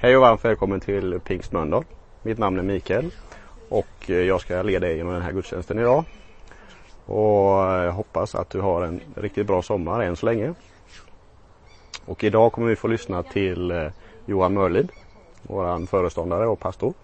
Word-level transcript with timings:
Hej 0.00 0.16
och 0.16 0.22
varmt 0.22 0.44
välkommen 0.44 0.80
till 0.80 1.20
Pingst 1.24 1.52
Mölndal. 1.52 1.84
Mitt 2.22 2.38
namn 2.38 2.58
är 2.58 2.62
Mikael 2.62 3.10
och 3.68 3.86
eh, 4.10 4.16
jag 4.16 4.40
ska 4.40 4.62
leda 4.62 4.86
dig 4.86 4.96
genom 4.96 5.12
den 5.12 5.22
här 5.22 5.32
gudstjänsten 5.32 5.78
idag. 5.78 6.04
Och 7.06 7.50
jag 7.62 7.92
hoppas 7.92 8.34
att 8.34 8.50
du 8.50 8.60
har 8.60 8.82
en 8.82 9.00
riktigt 9.14 9.46
bra 9.46 9.62
sommar 9.62 10.00
än 10.00 10.16
så 10.16 10.26
länge. 10.26 10.54
Och 12.04 12.24
idag 12.24 12.52
kommer 12.52 12.68
vi 12.68 12.76
få 12.76 12.88
lyssna 12.88 13.22
till 13.22 13.70
eh, 13.70 13.86
Johan 14.26 14.54
Mörlid, 14.54 14.92
vår 15.42 15.86
föreståndare 15.86 16.46
och 16.46 16.60
pastor. 16.60 16.94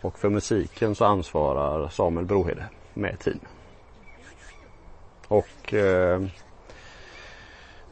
Och 0.00 0.18
för 0.18 0.28
musiken 0.28 0.94
så 0.94 1.04
ansvarar 1.04 1.88
Samuel 1.88 2.26
Brohede 2.26 2.64
med 2.94 3.18
team. 3.18 3.40
Och 5.28 5.74
eh, 5.74 6.22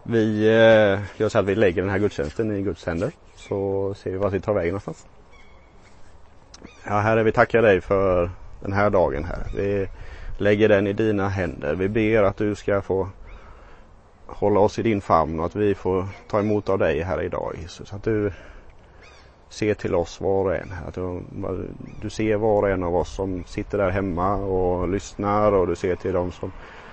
vi 0.02 0.46
eh, 0.46 1.20
gör 1.20 1.36
att 1.36 1.44
vi 1.44 1.54
lägger 1.54 1.82
den 1.82 1.90
här 1.90 1.98
gudstjänsten 1.98 2.56
i 2.56 2.62
Guds 2.62 2.86
händer. 2.86 3.12
Så 3.40 3.94
ser 3.94 4.10
vi 4.10 4.16
vart 4.16 4.32
vi 4.32 4.40
tar 4.40 4.54
vägen 4.54 4.72
någonstans. 4.72 5.06
Ja, 6.84 6.98
Herre, 6.98 7.22
vi 7.22 7.32
tackar 7.32 7.62
dig 7.62 7.80
för 7.80 8.30
den 8.60 8.72
här 8.72 8.90
dagen 8.90 9.24
här. 9.24 9.46
Vi 9.54 9.88
lägger 10.36 10.68
den 10.68 10.86
i 10.86 10.92
dina 10.92 11.28
händer. 11.28 11.74
Vi 11.74 11.88
ber 11.88 12.22
att 12.22 12.36
du 12.36 12.54
ska 12.54 12.82
få 12.82 13.08
hålla 14.26 14.60
oss 14.60 14.78
i 14.78 14.82
din 14.82 15.00
famn 15.00 15.40
och 15.40 15.46
att 15.46 15.56
vi 15.56 15.74
får 15.74 16.08
ta 16.26 16.40
emot 16.40 16.68
av 16.68 16.78
dig 16.78 17.02
här 17.02 17.22
idag 17.22 17.54
Jesus. 17.60 17.92
Att 17.92 18.04
du 18.04 18.32
ser 19.48 19.74
till 19.74 19.94
oss 19.94 20.20
var 20.20 20.44
och 20.44 20.54
en. 20.54 20.72
Att 20.86 20.94
du, 20.94 21.22
du 22.00 22.10
ser 22.10 22.36
var 22.36 22.62
och 22.62 22.70
en 22.70 22.82
av 22.82 22.96
oss 22.96 23.14
som 23.14 23.44
sitter 23.44 23.78
där 23.78 23.90
hemma 23.90 24.34
och 24.36 24.88
lyssnar 24.88 25.52
och 25.52 25.66
du 25.66 25.76
ser 25.76 25.96
till 25.96 26.12
dem 26.12 26.32
som 26.32 26.52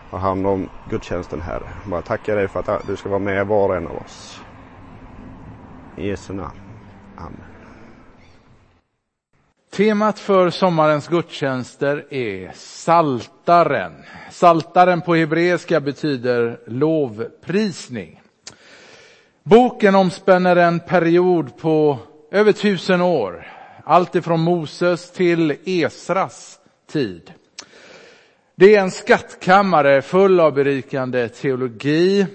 har 0.09 0.19
hand 0.19 0.47
om 0.47 0.69
gudstjänsten 0.85 1.41
här. 1.41 1.61
Bara 1.85 2.01
tackar 2.01 2.35
dig 2.35 2.47
för 2.47 2.59
att 2.59 2.87
du 2.87 2.95
ska 2.95 3.09
vara 3.09 3.19
med 3.19 3.47
var 3.47 3.69
och 3.69 3.75
en 3.75 3.87
av 3.87 3.97
oss. 3.97 4.46
I 5.97 6.07
Jesu 6.07 6.33
namn. 6.33 6.59
Amen. 7.17 7.43
Temat 9.71 10.19
för 10.19 10.49
sommarens 10.49 11.07
gudstjänster 11.07 12.13
är 12.13 12.51
Saltaren. 12.55 13.93
Saltaren 14.31 15.01
på 15.01 15.15
hebreiska 15.15 15.79
betyder 15.79 16.59
lovprisning. 16.67 18.21
Boken 19.43 19.95
omspänner 19.95 20.55
en 20.55 20.79
period 20.79 21.57
på 21.57 21.99
över 22.31 22.51
tusen 22.51 23.01
år. 23.01 23.47
Allt 23.83 24.15
ifrån 24.15 24.39
Moses 24.39 25.11
till 25.11 25.55
Esras 25.65 26.59
tid. 26.91 27.33
Det 28.55 28.75
är 28.75 28.81
en 28.81 28.91
skattkammare 28.91 30.01
full 30.01 30.39
av 30.39 30.53
berikande 30.53 31.29
teologi, 31.29 32.25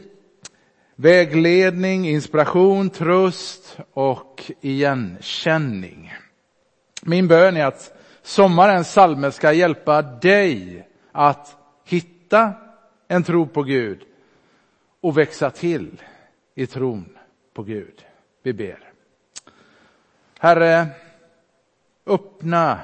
vägledning, 0.97 2.09
inspiration, 2.09 2.91
tröst 2.91 3.79
och 3.93 4.53
igenkänning. 4.61 6.15
Min 7.03 7.29
bön 7.29 7.57
är 7.57 7.67
att 7.67 7.99
sommarens 8.23 8.93
salmer 8.93 9.31
ska 9.31 9.53
hjälpa 9.53 10.03
dig 10.03 10.89
att 11.13 11.57
hitta 11.85 12.53
en 13.09 13.23
tro 13.23 13.47
på 13.47 13.63
Gud 13.63 14.03
och 15.01 15.19
växa 15.19 15.51
till 15.51 16.03
i 16.55 16.67
tron 16.67 17.19
på 17.55 17.63
Gud. 17.63 18.05
Vi 18.43 18.53
ber. 18.53 18.93
Herre, 20.39 20.87
öppna 22.07 22.81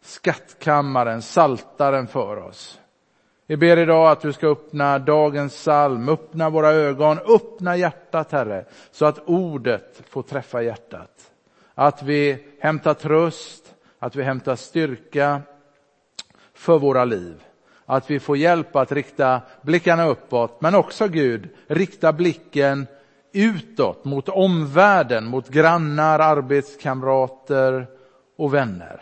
skattkammaren, 0.00 1.22
saltaren 1.22 2.06
för 2.06 2.36
oss. 2.36 2.80
Vi 3.46 3.56
ber 3.56 3.76
idag 3.76 4.10
att 4.10 4.20
du 4.20 4.32
ska 4.32 4.46
öppna 4.46 4.98
dagens 4.98 5.52
psalm, 5.52 6.08
öppna 6.08 6.50
våra 6.50 6.68
ögon, 6.72 7.18
öppna 7.18 7.76
hjärtat 7.76 8.32
Herre, 8.32 8.64
så 8.90 9.06
att 9.06 9.18
ordet 9.24 10.02
får 10.08 10.22
träffa 10.22 10.62
hjärtat. 10.62 11.30
Att 11.74 12.02
vi 12.02 12.46
hämtar 12.60 12.94
tröst, 12.94 13.74
att 13.98 14.16
vi 14.16 14.22
hämtar 14.22 14.56
styrka 14.56 15.42
för 16.54 16.78
våra 16.78 17.04
liv. 17.04 17.42
Att 17.86 18.10
vi 18.10 18.20
får 18.20 18.36
hjälp 18.36 18.76
att 18.76 18.92
rikta 18.92 19.40
blickarna 19.62 20.06
uppåt, 20.06 20.60
men 20.60 20.74
också 20.74 21.08
Gud, 21.08 21.48
rikta 21.66 22.12
blicken 22.12 22.86
utåt 23.32 24.04
mot 24.04 24.28
omvärlden, 24.28 25.26
mot 25.26 25.48
grannar, 25.48 26.18
arbetskamrater 26.18 27.86
och 28.36 28.54
vänner. 28.54 29.00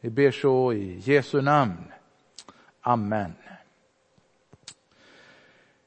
Vi 0.00 0.10
ber 0.10 0.30
så 0.30 0.72
i 0.72 0.98
Jesu 1.04 1.40
namn. 1.40 1.92
Amen. 2.80 3.32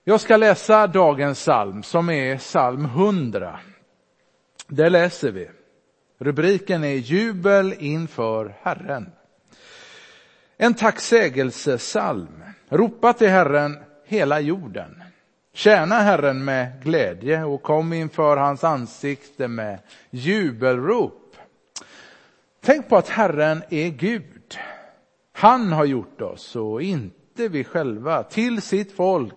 Jag 0.06 0.22
ska 0.22 0.38
läsa 0.38 0.88
dagens 0.88 1.40
psalm 1.40 1.84
som 1.84 2.10
är 2.10 2.38
psalm 2.38 2.86
100. 2.86 3.60
Där 4.68 4.90
läser 4.90 5.32
vi. 5.32 5.50
Rubriken 6.20 6.84
är 6.84 6.94
Jubel 6.94 7.76
inför 7.80 8.56
Herren. 8.62 9.12
En 10.58 10.74
tacksägelsesalm. 10.74 12.44
Ropa 12.70 13.14
till 13.14 13.30
Herren 13.30 13.78
hela 14.06 14.40
jorden. 14.40 15.04
Tjäna 15.54 15.96
Herren 15.96 16.46
med 16.46 16.84
glädje 16.84 17.44
och 17.44 17.62
kom 17.62 17.94
inför 17.94 18.38
hans 18.38 18.64
ansikte 18.64 19.48
med 19.48 19.80
jubelrop. 20.10 21.36
Tänk 22.62 22.90
på 22.90 22.98
att 22.98 23.10
Herren 23.10 23.64
är 23.70 23.90
Gud. 23.90 24.58
Han 25.32 25.72
har 25.72 25.86
gjort 25.86 26.22
oss 26.22 26.56
och 26.56 26.82
inte 26.82 27.48
vi 27.48 27.64
själva 27.64 28.24
till 28.24 28.62
sitt 28.62 28.96
folk 28.96 29.36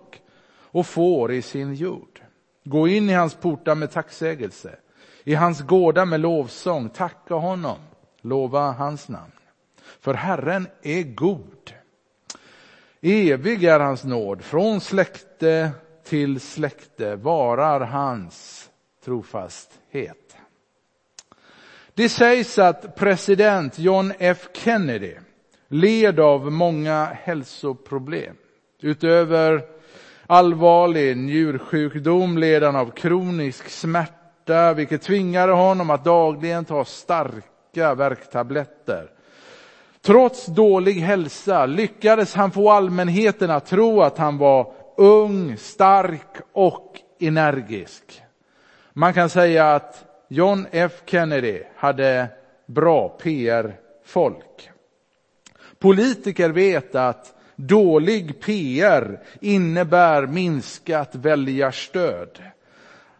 och 0.77 0.87
får 0.87 1.33
i 1.33 1.43
sin 1.43 1.75
jord. 1.75 2.23
Gå 2.65 2.89
in 2.89 3.11
i 3.11 3.13
hans 3.13 3.35
portar 3.35 3.75
med 3.75 3.91
tacksägelse, 3.91 4.77
i 5.25 5.35
hans 5.35 5.63
gårdar 5.63 6.05
med 6.05 6.21
lovsång, 6.21 6.89
tacka 6.89 7.35
honom, 7.35 7.79
lova 8.21 8.71
hans 8.71 9.09
namn. 9.09 9.33
För 10.01 10.15
Herren 10.15 10.69
är 10.83 11.03
god. 11.03 11.73
Evig 13.01 13.65
är 13.65 13.81
hans 13.81 14.05
nåd, 14.05 14.43
från 14.43 14.81
släkte 14.81 15.71
till 16.05 16.41
släkte 16.41 17.17
varar 17.17 17.81
hans 17.81 18.69
trofasthet. 19.05 20.37
Det 21.95 22.09
sägs 22.09 22.59
att 22.59 22.97
president 22.97 23.79
John 23.79 24.13
F 24.19 24.49
Kennedy 24.53 25.15
led 25.69 26.21
av 26.21 26.53
många 26.53 27.05
hälsoproblem. 27.05 28.37
Utöver 28.81 29.76
allvarlig 30.27 31.17
njursjukdom 31.17 32.39
led 32.39 32.63
han 32.63 32.77
av 32.77 32.91
kronisk 32.91 33.69
smärta, 33.69 34.73
vilket 34.75 35.03
tvingade 35.03 35.53
honom 35.53 35.91
att 35.91 36.05
dagligen 36.05 36.65
ta 36.65 36.85
starka 36.85 37.95
värktabletter. 37.95 39.11
Trots 40.03 40.47
dålig 40.47 40.95
hälsa 40.95 41.67
lyckades 41.67 42.35
han 42.35 42.51
få 42.51 42.71
allmänheten 42.71 43.51
att 43.51 43.67
tro 43.67 44.03
att 44.03 44.19
han 44.19 44.39
var 44.39 44.73
ung, 44.97 45.57
stark 45.57 46.37
och 46.53 46.93
energisk. 47.21 48.23
Man 48.93 49.15
kan 49.15 49.29
säga 49.29 49.75
att 49.75 50.05
John 50.29 50.67
F 50.71 50.93
Kennedy 51.07 51.63
hade 51.77 52.29
bra 52.67 53.09
PR-folk. 53.09 54.71
Politiker 55.79 56.51
vet 56.51 56.95
att 56.95 57.36
dålig 57.57 58.41
PR 58.41 59.21
innebär 59.41 60.27
minskat 60.27 61.15
väljarstöd. 61.15 62.39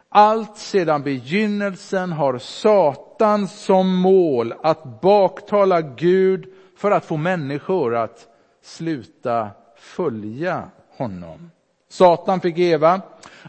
Allt 0.09 0.57
sedan 0.57 1.03
begynnelsen 1.03 2.13
har 2.13 2.39
Satan 2.39 3.49
som 3.49 3.97
mål 3.97 4.55
att 4.63 5.01
baktala 5.01 5.81
Gud 5.81 6.47
för 6.77 6.91
att 6.91 7.05
få 7.05 7.17
människor 7.17 7.97
att 7.97 8.27
sluta 8.63 9.49
följa 9.77 10.71
honom. 10.97 11.51
Satan 11.89 12.41
fick 12.41 12.59
Eva 12.59 13.01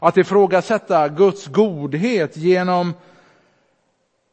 att 0.01 0.17
ifrågasätta 0.17 1.07
Guds 1.07 1.47
godhet 1.47 2.37
genom 2.37 2.93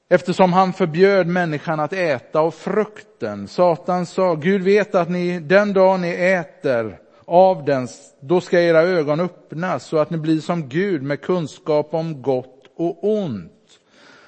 Eftersom 0.08 0.52
han 0.52 0.72
förbjöd 0.72 1.26
människan 1.26 1.80
att 1.80 1.92
äta 1.92 2.40
av 2.40 2.50
frukten. 2.50 3.48
Satan 3.48 4.06
sa, 4.06 4.34
Gud 4.34 4.62
vet 4.62 4.94
att 4.94 5.08
ni 5.08 5.40
den 5.40 5.72
dag 5.72 6.00
ni 6.00 6.10
äter 6.10 6.98
av 7.24 7.64
den, 7.64 7.88
då 8.20 8.40
ska 8.40 8.60
era 8.60 8.82
ögon 8.82 9.20
öppnas 9.20 9.84
så 9.84 9.98
att 9.98 10.10
ni 10.10 10.18
blir 10.18 10.40
som 10.40 10.68
Gud 10.68 11.02
med 11.02 11.20
kunskap 11.20 11.94
om 11.94 12.22
gott 12.22 12.70
och 12.76 12.98
ont. 13.08 13.50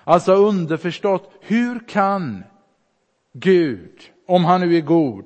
Alltså 0.05 0.34
underförstått, 0.34 1.31
hur 1.40 1.88
kan 1.88 2.44
Gud, 3.32 4.00
om 4.26 4.44
han 4.44 4.61
nu 4.61 4.76
är 4.76 4.81
god, 4.81 5.25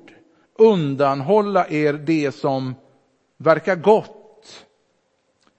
undanhålla 0.59 1.67
er 1.69 1.93
det 1.93 2.31
som 2.31 2.75
verkar 3.37 3.75
gott? 3.75 4.65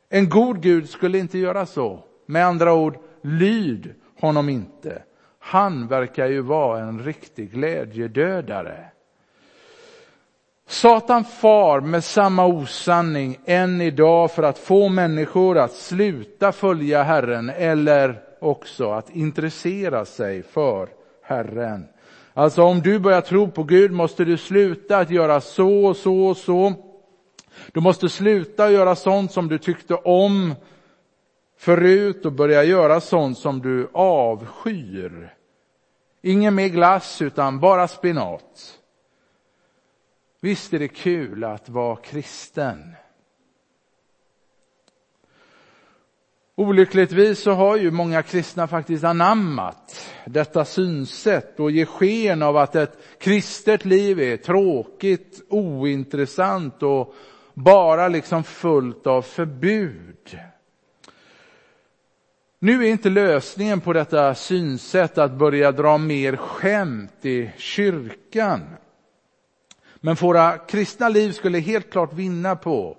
En 0.08 0.28
god 0.28 0.62
Gud 0.62 0.88
skulle 0.88 1.18
inte 1.18 1.38
göra 1.38 1.66
så. 1.66 2.04
Med 2.26 2.46
andra 2.46 2.74
ord, 2.74 2.98
lyd 3.22 3.94
honom 4.22 4.48
inte. 4.48 5.02
Han 5.38 5.86
verkar 5.86 6.26
ju 6.26 6.40
vara 6.40 6.80
en 6.80 7.02
riktig 7.02 7.52
glädjedödare. 7.52 8.84
Satan 10.66 11.24
far 11.24 11.80
med 11.80 12.04
samma 12.04 12.46
osanning 12.46 13.38
än 13.44 13.80
idag 13.80 14.30
för 14.30 14.42
att 14.42 14.58
få 14.58 14.88
människor 14.88 15.58
att 15.58 15.72
sluta 15.72 16.52
följa 16.52 17.02
Herren 17.02 17.50
eller 17.50 18.22
också 18.40 18.90
att 18.90 19.10
intressera 19.10 20.04
sig 20.04 20.42
för 20.42 20.88
Herren. 21.22 21.84
Alltså 22.34 22.62
om 22.62 22.80
du 22.80 22.98
börjar 22.98 23.20
tro 23.20 23.50
på 23.50 23.62
Gud 23.62 23.92
måste 23.92 24.24
du 24.24 24.36
sluta 24.36 24.98
att 24.98 25.10
göra 25.10 25.40
så 25.40 25.84
och 25.84 25.96
så 25.96 26.26
och 26.26 26.36
så. 26.36 26.72
Du 27.72 27.80
måste 27.80 28.08
sluta 28.08 28.70
göra 28.70 28.94
sånt 28.94 29.32
som 29.32 29.48
du 29.48 29.58
tyckte 29.58 29.94
om 29.94 30.54
förut 31.62 32.26
och 32.26 32.32
börja 32.32 32.64
göra 32.64 33.00
sånt 33.00 33.38
som 33.38 33.62
du 33.62 33.88
avskyr. 33.92 35.34
Ingen 36.22 36.54
mer 36.54 36.68
glass 36.68 37.22
utan 37.22 37.60
bara 37.60 37.88
spinat. 37.88 38.78
Visst 40.40 40.72
är 40.72 40.78
det 40.78 40.88
kul 40.88 41.44
att 41.44 41.68
vara 41.68 41.96
kristen. 41.96 42.94
Olyckligtvis 46.54 47.42
så 47.42 47.52
har 47.52 47.76
ju 47.76 47.90
många 47.90 48.22
kristna 48.22 48.66
faktiskt 48.66 49.04
anammat 49.04 50.06
detta 50.26 50.64
synsätt 50.64 51.60
och 51.60 51.70
ger 51.70 51.86
sken 51.86 52.42
av 52.42 52.56
att 52.56 52.76
ett 52.76 52.98
kristet 53.18 53.84
liv 53.84 54.20
är 54.20 54.36
tråkigt, 54.36 55.42
ointressant 55.48 56.82
och 56.82 57.14
bara 57.54 58.08
liksom 58.08 58.44
fullt 58.44 59.06
av 59.06 59.22
förbud. 59.22 60.38
Nu 62.64 62.86
är 62.86 62.90
inte 62.90 63.10
lösningen 63.10 63.80
på 63.80 63.92
detta 63.92 64.34
synsätt 64.34 65.18
att 65.18 65.32
börja 65.32 65.72
dra 65.72 65.98
mer 65.98 66.36
skämt 66.36 67.24
i 67.24 67.50
kyrkan. 67.56 68.60
Men 70.00 70.14
våra 70.14 70.58
kristna 70.58 71.08
liv 71.08 71.32
skulle 71.32 71.58
helt 71.58 71.90
klart 71.90 72.12
vinna 72.12 72.56
på 72.56 72.96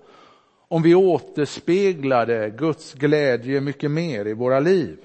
om 0.67 0.81
vi 0.81 0.95
återspeglade 0.95 2.49
Guds 2.57 2.93
glädje 2.93 3.61
mycket 3.61 3.91
mer 3.91 4.27
i 4.27 4.33
våra 4.33 4.59
liv. 4.59 4.97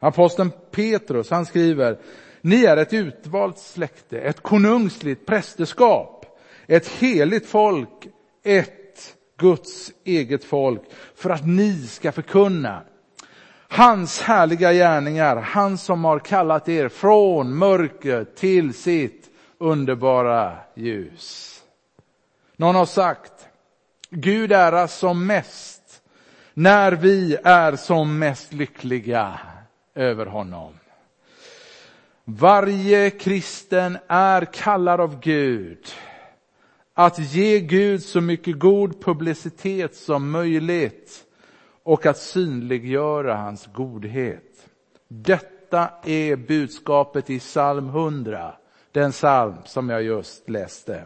Aposteln 0.00 0.50
Petrus, 0.70 1.30
han 1.30 1.46
skriver, 1.46 1.98
ni 2.40 2.64
är 2.64 2.76
ett 2.76 2.92
utvalt 2.92 3.58
släkte, 3.58 4.18
ett 4.18 4.40
konungsligt 4.40 5.26
prästerskap, 5.26 6.26
ett 6.66 6.88
heligt 6.88 7.46
folk, 7.46 8.08
ett 8.44 9.16
Guds 9.38 9.92
eget 10.04 10.44
folk, 10.44 10.82
för 11.14 11.30
att 11.30 11.46
ni 11.46 11.72
ska 11.72 12.12
förkunna 12.12 12.82
hans 13.68 14.20
härliga 14.20 14.72
gärningar, 14.72 15.36
han 15.36 15.78
som 15.78 16.04
har 16.04 16.18
kallat 16.18 16.68
er 16.68 16.88
från 16.88 17.58
mörker 17.58 18.24
till 18.24 18.74
sitt 18.74 19.30
underbara 19.58 20.56
ljus. 20.74 21.62
Någon 22.56 22.74
har 22.74 22.86
sagt, 22.86 23.32
Gud 24.10 24.52
äras 24.52 24.98
som 24.98 25.26
mest 25.26 26.02
när 26.54 26.92
vi 26.92 27.36
är 27.44 27.76
som 27.76 28.18
mest 28.18 28.52
lyckliga 28.52 29.40
över 29.94 30.26
honom. 30.26 30.72
Varje 32.24 33.10
kristen 33.10 33.98
är 34.08 34.44
kallad 34.44 35.00
av 35.00 35.20
Gud 35.20 35.86
att 36.94 37.18
ge 37.18 37.60
Gud 37.60 38.02
så 38.02 38.20
mycket 38.20 38.58
god 38.58 39.04
publicitet 39.04 39.96
som 39.96 40.30
möjligt 40.30 41.25
och 41.86 42.06
att 42.06 42.18
synliggöra 42.18 43.36
hans 43.36 43.68
godhet. 43.72 44.68
Detta 45.08 45.88
är 46.04 46.36
budskapet 46.36 47.30
i 47.30 47.38
psalm 47.38 47.88
100, 47.88 48.54
den 48.92 49.12
psalm 49.12 49.54
som 49.64 49.90
jag 49.90 50.02
just 50.02 50.48
läste. 50.48 51.04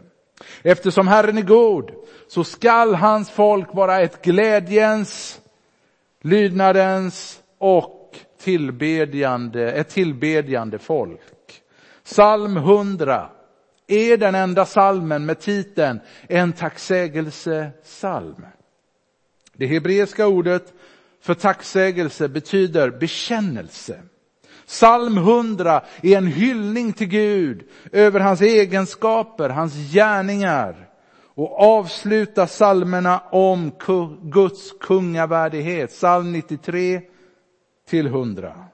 Eftersom 0.61 1.07
Herren 1.07 1.37
är 1.37 1.41
god 1.41 1.91
så 2.27 2.43
skall 2.43 2.95
hans 2.95 3.29
folk 3.29 3.73
vara 3.73 4.01
ett 4.01 4.21
glädjens, 4.21 5.41
lydnadens 6.21 7.41
och 7.57 8.17
tillbedjande, 8.39 9.71
ett 9.71 9.89
tillbedjande 9.89 10.79
folk. 10.79 11.61
Psalm 12.03 12.57
100 12.57 13.29
är 13.87 14.17
den 14.17 14.35
enda 14.35 14.65
salmen 14.65 15.25
med 15.25 15.39
titeln 15.39 15.99
En 16.27 16.53
tacksägelsesalm. 16.53 18.45
Det 19.53 19.67
hebreiska 19.67 20.27
ordet 20.27 20.73
för 21.21 21.33
tacksägelse 21.33 22.27
betyder 22.27 22.89
bekännelse. 22.89 24.01
Psalm 24.65 25.17
100 25.17 25.83
är 26.01 26.17
en 26.17 26.27
hyllning 26.27 26.93
till 26.93 27.07
Gud 27.07 27.69
över 27.91 28.19
hans 28.19 28.41
egenskaper, 28.41 29.49
hans 29.49 29.73
gärningar 29.73 30.89
och 31.35 31.59
avslutar 31.59 32.45
psalmerna 32.45 33.19
om 33.31 33.71
Guds 34.21 34.71
kungavärdighet, 34.79 35.89
psalm 35.89 36.31
93 36.31 37.01
till 37.87 38.07
100. 38.07 38.65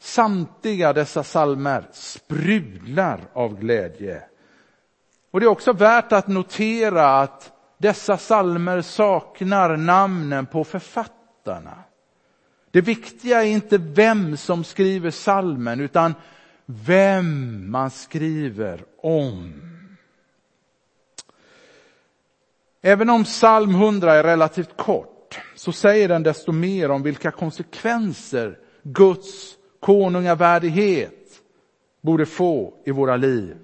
Samtliga 0.00 0.92
dessa 0.92 1.22
psalmer 1.22 1.88
sprudlar 1.92 3.20
av 3.32 3.60
glädje. 3.60 4.22
Och 5.30 5.40
det 5.40 5.46
är 5.46 5.50
också 5.50 5.72
värt 5.72 6.12
att 6.12 6.28
notera 6.28 7.20
att 7.20 7.52
dessa 7.78 8.16
psalmer 8.16 8.82
saknar 8.82 9.76
namnen 9.76 10.46
på 10.46 10.64
författarna. 10.64 11.84
Det 12.70 12.80
viktiga 12.80 13.44
är 13.44 13.46
inte 13.46 13.78
vem 13.78 14.36
som 14.36 14.64
skriver 14.64 15.10
salmen 15.10 15.80
utan 15.80 16.14
vem 16.66 17.70
man 17.70 17.90
skriver 17.90 18.84
om. 19.02 19.52
Även 22.82 23.10
om 23.10 23.24
psalm 23.24 23.70
100 23.70 24.14
är 24.14 24.22
relativt 24.22 24.76
kort 24.76 25.40
så 25.54 25.72
säger 25.72 26.08
den 26.08 26.22
desto 26.22 26.52
mer 26.52 26.90
om 26.90 27.02
vilka 27.02 27.30
konsekvenser 27.30 28.58
Guds 28.82 29.56
konungavärdighet 29.80 31.42
borde 32.00 32.26
få 32.26 32.74
i 32.84 32.90
våra 32.90 33.16
liv. 33.16 33.56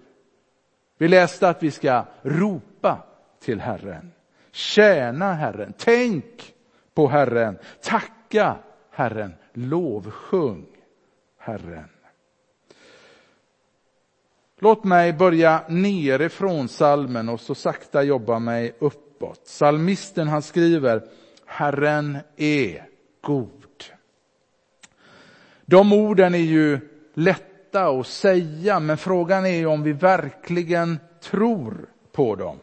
Vi 0.98 1.08
läste 1.08 1.48
att 1.48 1.62
vi 1.62 1.70
ska 1.70 2.04
ropa 2.22 3.02
till 3.44 3.60
Herren, 3.60 4.12
tjäna 4.52 5.34
Herren, 5.34 5.72
tänk 5.78 6.54
på 6.94 7.08
Herren, 7.08 7.58
tacka 7.82 8.56
Herren, 8.90 9.34
lovsjung 9.52 10.66
Herren. 11.38 11.88
Låt 14.58 14.84
mig 14.84 15.12
börja 15.12 15.62
nerifrån 15.68 16.68
salmen 16.68 17.28
och 17.28 17.40
så 17.40 17.54
sakta 17.54 18.02
jobba 18.02 18.38
mig 18.38 18.74
uppåt. 18.78 19.40
Salmisten 19.44 20.28
han 20.28 20.42
skriver, 20.42 21.02
Herren 21.46 22.18
är 22.36 22.88
god. 23.20 23.50
De 25.66 25.92
orden 25.92 26.34
är 26.34 26.38
ju 26.38 26.80
lätta 27.14 27.86
att 27.86 28.06
säga, 28.06 28.80
men 28.80 28.96
frågan 28.96 29.46
är 29.46 29.66
om 29.66 29.82
vi 29.82 29.92
verkligen 29.92 30.98
tror 31.20 31.88
på 32.12 32.36
dem. 32.36 32.58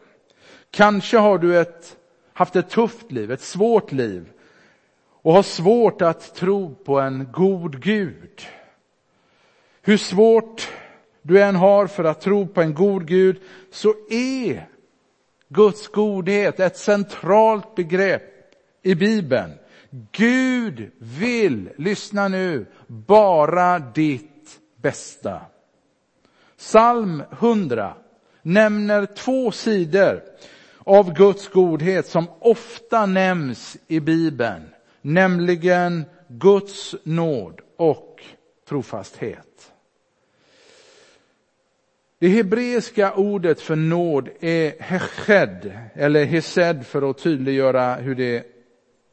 Kanske 0.72 1.18
har 1.18 1.38
du 1.38 1.58
ett, 1.58 1.96
haft 2.32 2.56
ett 2.56 2.70
tufft 2.70 3.12
liv, 3.12 3.32
ett 3.32 3.40
svårt 3.40 3.92
liv 3.92 4.32
och 5.22 5.32
har 5.32 5.42
svårt 5.42 6.02
att 6.02 6.34
tro 6.34 6.74
på 6.74 7.00
en 7.00 7.28
god 7.32 7.82
Gud. 7.82 8.46
Hur 9.82 9.96
svårt 9.96 10.68
du 11.22 11.42
än 11.42 11.56
har 11.56 11.86
för 11.86 12.04
att 12.04 12.20
tro 12.20 12.46
på 12.46 12.62
en 12.62 12.74
god 12.74 13.06
Gud 13.06 13.40
så 13.70 13.94
är 14.10 14.68
Guds 15.48 15.88
godhet 15.88 16.60
ett 16.60 16.76
centralt 16.76 17.74
begrepp 17.74 18.54
i 18.82 18.94
Bibeln. 18.94 19.50
Gud 20.12 20.90
vill, 20.98 21.70
lyssna 21.76 22.28
nu, 22.28 22.66
bara 22.86 23.78
ditt 23.78 24.60
bästa. 24.76 25.40
Psalm 26.56 27.22
100 27.32 27.94
nämner 28.42 29.06
två 29.06 29.50
sidor 29.50 30.22
av 30.84 31.14
Guds 31.14 31.48
godhet 31.48 32.06
som 32.06 32.26
ofta 32.40 33.06
nämns 33.06 33.76
i 33.88 34.00
Bibeln 34.00 34.62
nämligen 35.02 36.04
Guds 36.28 36.94
nåd 37.02 37.60
och 37.76 38.22
trofasthet. 38.68 39.72
Det 42.18 42.28
hebreiska 42.28 43.14
ordet 43.14 43.60
för 43.60 43.76
nåd 43.76 44.28
är 44.40 44.82
hesed, 44.82 45.78
eller 45.94 46.24
hesed 46.24 46.86
för 46.86 47.10
att 47.10 47.18
tydliggöra 47.18 47.94
hur 47.94 48.14
det 48.14 48.46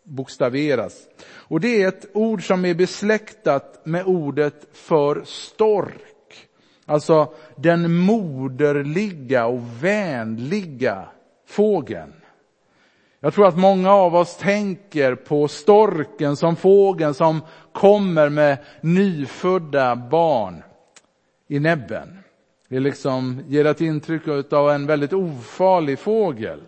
bokstaveras. 0.04 1.08
Och 1.26 1.60
det 1.60 1.84
är 1.84 1.88
ett 1.88 2.06
ord 2.14 2.48
som 2.48 2.66
är 2.66 2.74
besläktat 2.74 3.86
med 3.86 4.06
ordet 4.06 4.68
för 4.74 5.22
stork. 5.26 6.50
Alltså 6.86 7.34
den 7.56 7.94
moderliga 7.94 9.46
och 9.46 9.84
vänliga 9.84 11.08
fågeln. 11.50 12.13
Jag 13.20 13.34
tror 13.34 13.48
att 13.48 13.58
många 13.58 13.91
av 13.91 14.15
oss 14.15 14.38
tänker 14.38 15.15
på 15.15 15.48
storken 15.48 16.36
som 16.36 16.56
fågeln 16.56 17.13
som 17.13 17.41
kommer 17.74 18.29
med 18.29 18.58
nyfödda 18.82 19.96
barn 19.96 20.63
i 21.48 21.60
näbben. 21.60 22.20
Det 22.68 22.79
liksom 22.79 23.41
ger 23.48 23.65
ett 23.65 23.82
intryck 23.82 24.53
av 24.53 24.72
en 24.72 24.86
väldigt 24.86 25.13
ofarlig 25.13 26.00
fågel. 26.00 26.60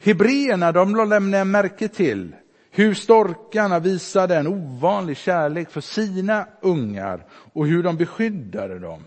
Hebreerna 0.00 0.72
de 0.72 1.08
lämnar 1.08 1.44
märke 1.44 1.88
till 1.88 2.34
Hur 2.70 2.94
storkarna 2.94 3.78
visade 3.78 4.36
en 4.36 4.46
ovanlig 4.46 5.16
kärlek 5.16 5.70
för 5.70 5.80
sina 5.80 6.46
ungar 6.60 7.26
och 7.52 7.66
hur 7.66 7.82
de 7.82 7.96
beskyddade 7.96 8.78
dem. 8.78 9.02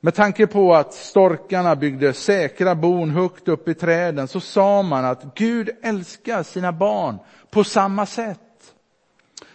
Med 0.00 0.14
tanke 0.14 0.46
på 0.46 0.74
att 0.74 0.94
storkarna 0.94 1.76
byggde 1.76 2.12
säkra 2.12 2.74
bon 2.74 3.10
högt 3.10 3.48
upp 3.48 3.68
i 3.68 3.74
träden 3.74 4.28
så 4.28 4.40
sa 4.40 4.82
man 4.82 5.04
att 5.04 5.34
Gud 5.34 5.70
älskar 5.82 6.42
sina 6.42 6.72
barn 6.72 7.18
på 7.50 7.64
samma 7.64 8.06
sätt. 8.06 8.40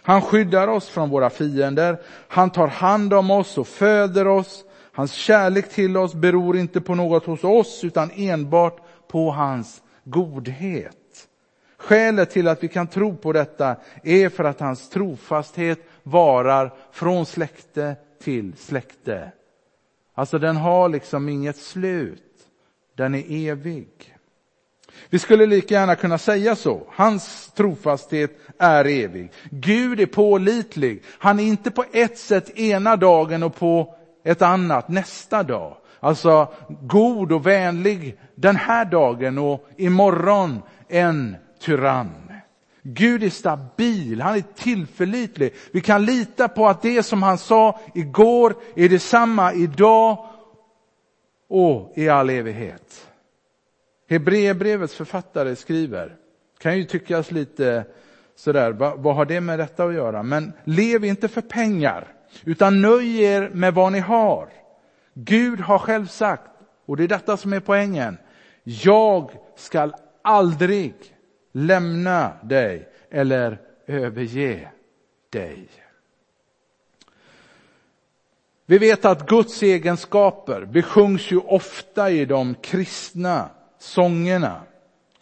Han 0.02 0.22
skyddar 0.22 0.68
oss 0.68 0.88
från 0.88 1.10
våra 1.10 1.30
fiender, 1.30 2.00
han 2.28 2.50
tar 2.50 2.66
hand 2.66 3.14
om 3.14 3.30
oss 3.30 3.58
och 3.58 3.68
föder 3.68 4.26
oss. 4.26 4.64
Hans 4.92 5.12
kärlek 5.12 5.68
till 5.68 5.96
oss 5.96 6.14
beror 6.14 6.56
inte 6.56 6.80
på 6.80 6.94
något 6.94 7.26
hos 7.26 7.44
oss 7.44 7.84
utan 7.84 8.10
enbart 8.14 8.80
på 9.08 9.30
hans 9.30 9.82
godhet. 10.04 11.28
Skälet 11.78 12.30
till 12.30 12.48
att 12.48 12.64
vi 12.64 12.68
kan 12.68 12.86
tro 12.86 13.16
på 13.16 13.32
detta 13.32 13.76
är 14.02 14.28
för 14.28 14.44
att 14.44 14.60
hans 14.60 14.88
trofasthet 14.88 15.78
varar 16.02 16.74
från 16.92 17.26
släkte 17.26 17.96
till 18.22 18.56
släkte. 18.56 19.32
Alltså 20.14 20.38
den 20.38 20.56
har 20.56 20.88
liksom 20.88 21.28
inget 21.28 21.56
slut. 21.56 22.22
Den 22.96 23.14
är 23.14 23.50
evig. 23.50 23.88
Vi 25.10 25.18
skulle 25.18 25.46
lika 25.46 25.74
gärna 25.74 25.94
kunna 25.96 26.18
säga 26.18 26.56
så. 26.56 26.82
Hans 26.88 27.52
trofasthet 27.56 28.38
är 28.58 28.84
evig. 28.84 29.32
Gud 29.50 30.00
är 30.00 30.06
pålitlig. 30.06 31.02
Han 31.18 31.40
är 31.40 31.44
inte 31.44 31.70
på 31.70 31.84
ett 31.92 32.18
sätt 32.18 32.58
ena 32.58 32.96
dagen 32.96 33.42
och 33.42 33.56
på 33.56 33.94
ett 34.24 34.42
annat 34.42 34.88
nästa 34.88 35.42
dag. 35.42 35.76
Alltså 36.00 36.52
god 36.80 37.32
och 37.32 37.46
vänlig 37.46 38.18
den 38.34 38.56
här 38.56 38.84
dagen 38.84 39.38
och 39.38 39.68
imorgon 39.76 40.62
en 40.88 41.36
tyrann. 41.60 42.23
Gud 42.86 43.22
är 43.22 43.30
stabil, 43.30 44.20
han 44.20 44.36
är 44.36 44.44
tillförlitlig. 44.54 45.54
Vi 45.72 45.80
kan 45.80 46.04
lita 46.04 46.48
på 46.48 46.66
att 46.66 46.82
det 46.82 47.02
som 47.02 47.22
han 47.22 47.38
sa 47.38 47.80
igår 47.94 48.54
är 48.76 48.88
detsamma 48.88 49.52
idag 49.52 50.26
och 51.48 51.92
i 51.96 52.08
all 52.08 52.30
evighet. 52.30 53.10
Hebreerbrevets 54.08 54.94
författare 54.94 55.56
skriver, 55.56 56.16
kan 56.58 56.78
ju 56.78 56.84
tyckas 56.84 57.30
lite 57.30 57.84
sådär, 58.36 58.72
vad, 58.72 58.98
vad 58.98 59.16
har 59.16 59.24
det 59.24 59.40
med 59.40 59.58
detta 59.58 59.84
att 59.84 59.94
göra? 59.94 60.22
Men 60.22 60.52
lev 60.64 61.04
inte 61.04 61.28
för 61.28 61.40
pengar, 61.40 62.12
utan 62.44 62.80
nöj 62.80 63.22
er 63.22 63.50
med 63.54 63.74
vad 63.74 63.92
ni 63.92 64.00
har. 64.00 64.48
Gud 65.14 65.60
har 65.60 65.78
själv 65.78 66.06
sagt, 66.06 66.50
och 66.86 66.96
det 66.96 67.04
är 67.04 67.08
detta 67.08 67.36
som 67.36 67.52
är 67.52 67.60
poängen, 67.60 68.18
jag 68.64 69.30
skall 69.56 69.94
aldrig 70.22 71.13
lämna 71.54 72.32
dig 72.42 72.88
eller 73.10 73.60
överge 73.86 74.68
dig. 75.30 75.68
Vi 78.66 78.78
vet 78.78 79.04
att 79.04 79.28
Guds 79.28 79.62
egenskaper 79.62 80.64
besjungs 80.64 81.30
ju 81.30 81.38
ofta 81.38 82.10
i 82.10 82.24
de 82.24 82.54
kristna 82.54 83.50
sångerna. 83.78 84.60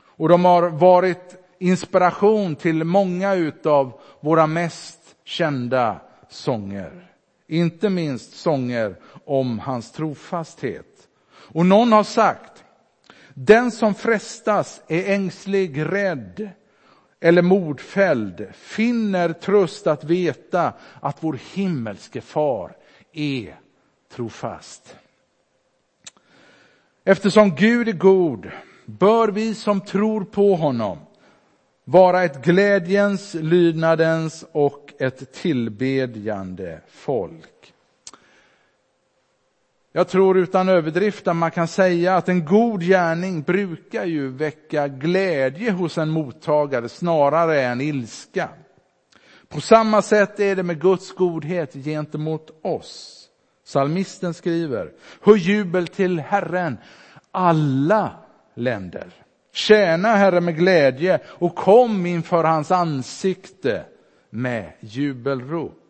Och 0.04 0.28
de 0.28 0.44
har 0.44 0.70
varit 0.70 1.36
inspiration 1.58 2.56
till 2.56 2.84
många 2.84 3.34
utav 3.34 4.00
våra 4.20 4.46
mest 4.46 4.98
kända 5.24 6.00
sånger. 6.28 7.12
Inte 7.46 7.90
minst 7.90 8.36
sånger 8.36 8.96
om 9.24 9.58
hans 9.58 9.92
trofasthet. 9.92 11.08
Och 11.32 11.66
någon 11.66 11.92
har 11.92 12.04
sagt, 12.04 12.64
den 13.34 13.70
som 13.70 13.94
frestas 13.94 14.82
är 14.88 15.12
ängslig, 15.14 15.92
rädd 15.92 16.50
eller 17.20 17.42
mordfälld 17.42 18.46
finner 18.54 19.32
tröst 19.32 19.86
att 19.86 20.04
veta 20.04 20.72
att 21.00 21.16
vår 21.20 21.38
himmelske 21.54 22.20
far 22.20 22.76
är 23.12 23.60
trofast. 24.14 24.96
Eftersom 27.04 27.54
Gud 27.54 27.88
är 27.88 27.92
god 27.92 28.50
bör 28.86 29.28
vi 29.28 29.54
som 29.54 29.80
tror 29.80 30.24
på 30.24 30.54
honom 30.54 30.98
vara 31.84 32.24
ett 32.24 32.44
glädjens, 32.44 33.34
lydnadens 33.34 34.44
och 34.52 34.92
ett 34.98 35.32
tillbedjande 35.32 36.80
folk. 36.88 37.72
Jag 39.94 40.08
tror 40.08 40.38
utan 40.38 40.68
överdrift 40.68 41.28
att 41.28 41.37
man 41.37 41.50
kan 41.50 41.68
säga 41.68 42.16
att 42.16 42.28
en 42.28 42.44
god 42.44 42.82
gärning 42.82 43.42
brukar 43.42 44.04
ju 44.04 44.28
väcka 44.28 44.88
glädje 44.88 45.70
hos 45.70 45.99
en 45.99 46.08
mottagare 46.08 46.88
snarare 46.88 47.62
än 47.62 47.80
ilska. 47.80 48.49
På 49.49 49.61
samma 49.61 50.02
sätt 50.02 50.40
är 50.40 50.56
det 50.56 50.62
med 50.62 50.80
Guds 50.80 51.14
godhet 51.14 51.72
gentemot 51.72 52.61
oss. 52.62 53.18
Salmisten 53.64 54.34
skriver, 54.34 54.92
hör 55.20 55.37
jubel 55.37 55.87
till 55.87 56.20
Herren, 56.20 56.78
alla 57.30 58.11
länder. 58.54 59.06
Tjäna 59.52 60.08
Herren 60.08 60.44
med 60.44 60.56
glädje 60.56 61.20
och 61.26 61.54
kom 61.54 62.06
inför 62.06 62.44
hans 62.44 62.70
ansikte 62.70 63.84
med 64.30 64.72
jubelrop. 64.80 65.81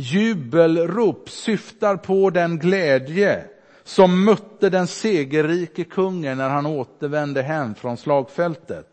Jubelrop 0.00 1.30
syftar 1.30 1.96
på 1.96 2.30
den 2.30 2.58
glädje 2.58 3.44
som 3.84 4.24
mötte 4.24 4.70
den 4.70 4.86
segerrike 4.86 5.84
kungen 5.84 6.38
när 6.38 6.48
han 6.48 6.66
återvände 6.66 7.42
hem 7.42 7.74
från 7.74 7.96
slagfältet. 7.96 8.86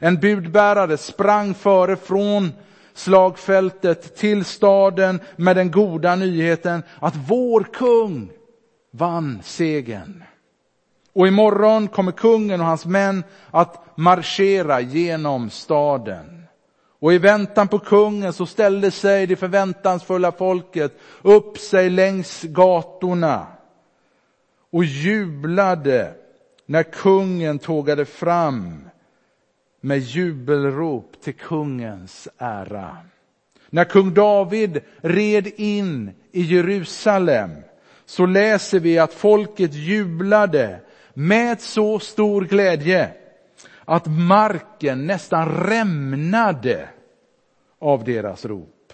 En 0.00 0.20
budbärare 0.20 0.96
sprang 0.96 1.54
före 1.54 1.96
från 1.96 2.52
slagfältet 2.94 4.16
till 4.16 4.44
staden 4.44 5.20
med 5.36 5.56
den 5.56 5.70
goda 5.70 6.16
nyheten 6.16 6.82
att 7.00 7.16
vår 7.28 7.62
kung 7.72 8.30
vann 8.90 9.40
segern. 9.42 10.24
Och 11.12 11.28
imorgon 11.28 11.88
kommer 11.88 12.12
kungen 12.12 12.60
och 12.60 12.66
hans 12.66 12.86
män 12.86 13.24
att 13.50 13.98
marschera 13.98 14.80
genom 14.80 15.50
staden. 15.50 16.35
Och 16.98 17.12
i 17.12 17.18
väntan 17.18 17.68
på 17.68 17.78
kungen 17.78 18.32
så 18.32 18.46
ställde 18.46 18.90
sig 18.90 19.26
det 19.26 19.36
förväntansfulla 19.36 20.32
folket 20.32 20.98
upp 21.22 21.58
sig 21.58 21.90
längs 21.90 22.42
gatorna 22.42 23.46
och 24.70 24.84
jublade 24.84 26.14
när 26.66 26.82
kungen 26.82 27.58
tågade 27.58 28.04
fram 28.04 28.88
med 29.80 29.98
jubelrop 29.98 31.20
till 31.20 31.34
kungens 31.34 32.28
ära. 32.38 32.96
När 33.70 33.84
kung 33.84 34.14
David 34.14 34.80
red 34.96 35.46
in 35.56 36.10
i 36.32 36.42
Jerusalem 36.42 37.50
så 38.04 38.26
läser 38.26 38.80
vi 38.80 38.98
att 38.98 39.14
folket 39.14 39.74
jublade 39.74 40.80
med 41.14 41.60
så 41.60 41.98
stor 41.98 42.42
glädje 42.42 43.10
att 43.86 44.06
marken 44.06 45.06
nästan 45.06 45.48
rämnade 45.48 46.88
av 47.78 48.04
deras 48.04 48.44
rop. 48.44 48.92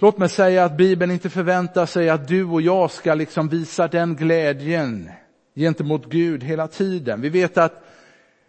Låt 0.00 0.18
mig 0.18 0.28
säga 0.28 0.64
att 0.64 0.76
Bibeln 0.76 1.12
inte 1.12 1.30
förväntar 1.30 1.86
sig 1.86 2.08
att 2.08 2.28
du 2.28 2.44
och 2.44 2.62
jag 2.62 2.90
ska 2.90 3.14
liksom 3.14 3.48
visa 3.48 3.88
den 3.88 4.16
glädjen 4.16 5.10
gentemot 5.54 6.06
Gud 6.06 6.42
hela 6.42 6.68
tiden. 6.68 7.20
Vi 7.20 7.28
vet 7.28 7.58
att 7.58 7.84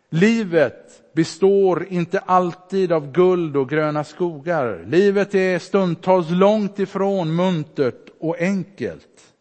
livet 0.10 1.14
består 1.14 1.86
inte 1.90 2.20
alltid 2.20 2.92
av 2.92 3.12
guld 3.12 3.58
och 3.58 3.70
gröna 3.70 4.04
skogar. 4.04 4.86
Livet 4.88 5.36
är 5.36 5.60
stundtals 5.60 6.30
långt 6.30 6.80
ifrån 6.80 7.36
muntert 7.36 8.10
och 8.20 8.40
enkelt. 8.40 9.34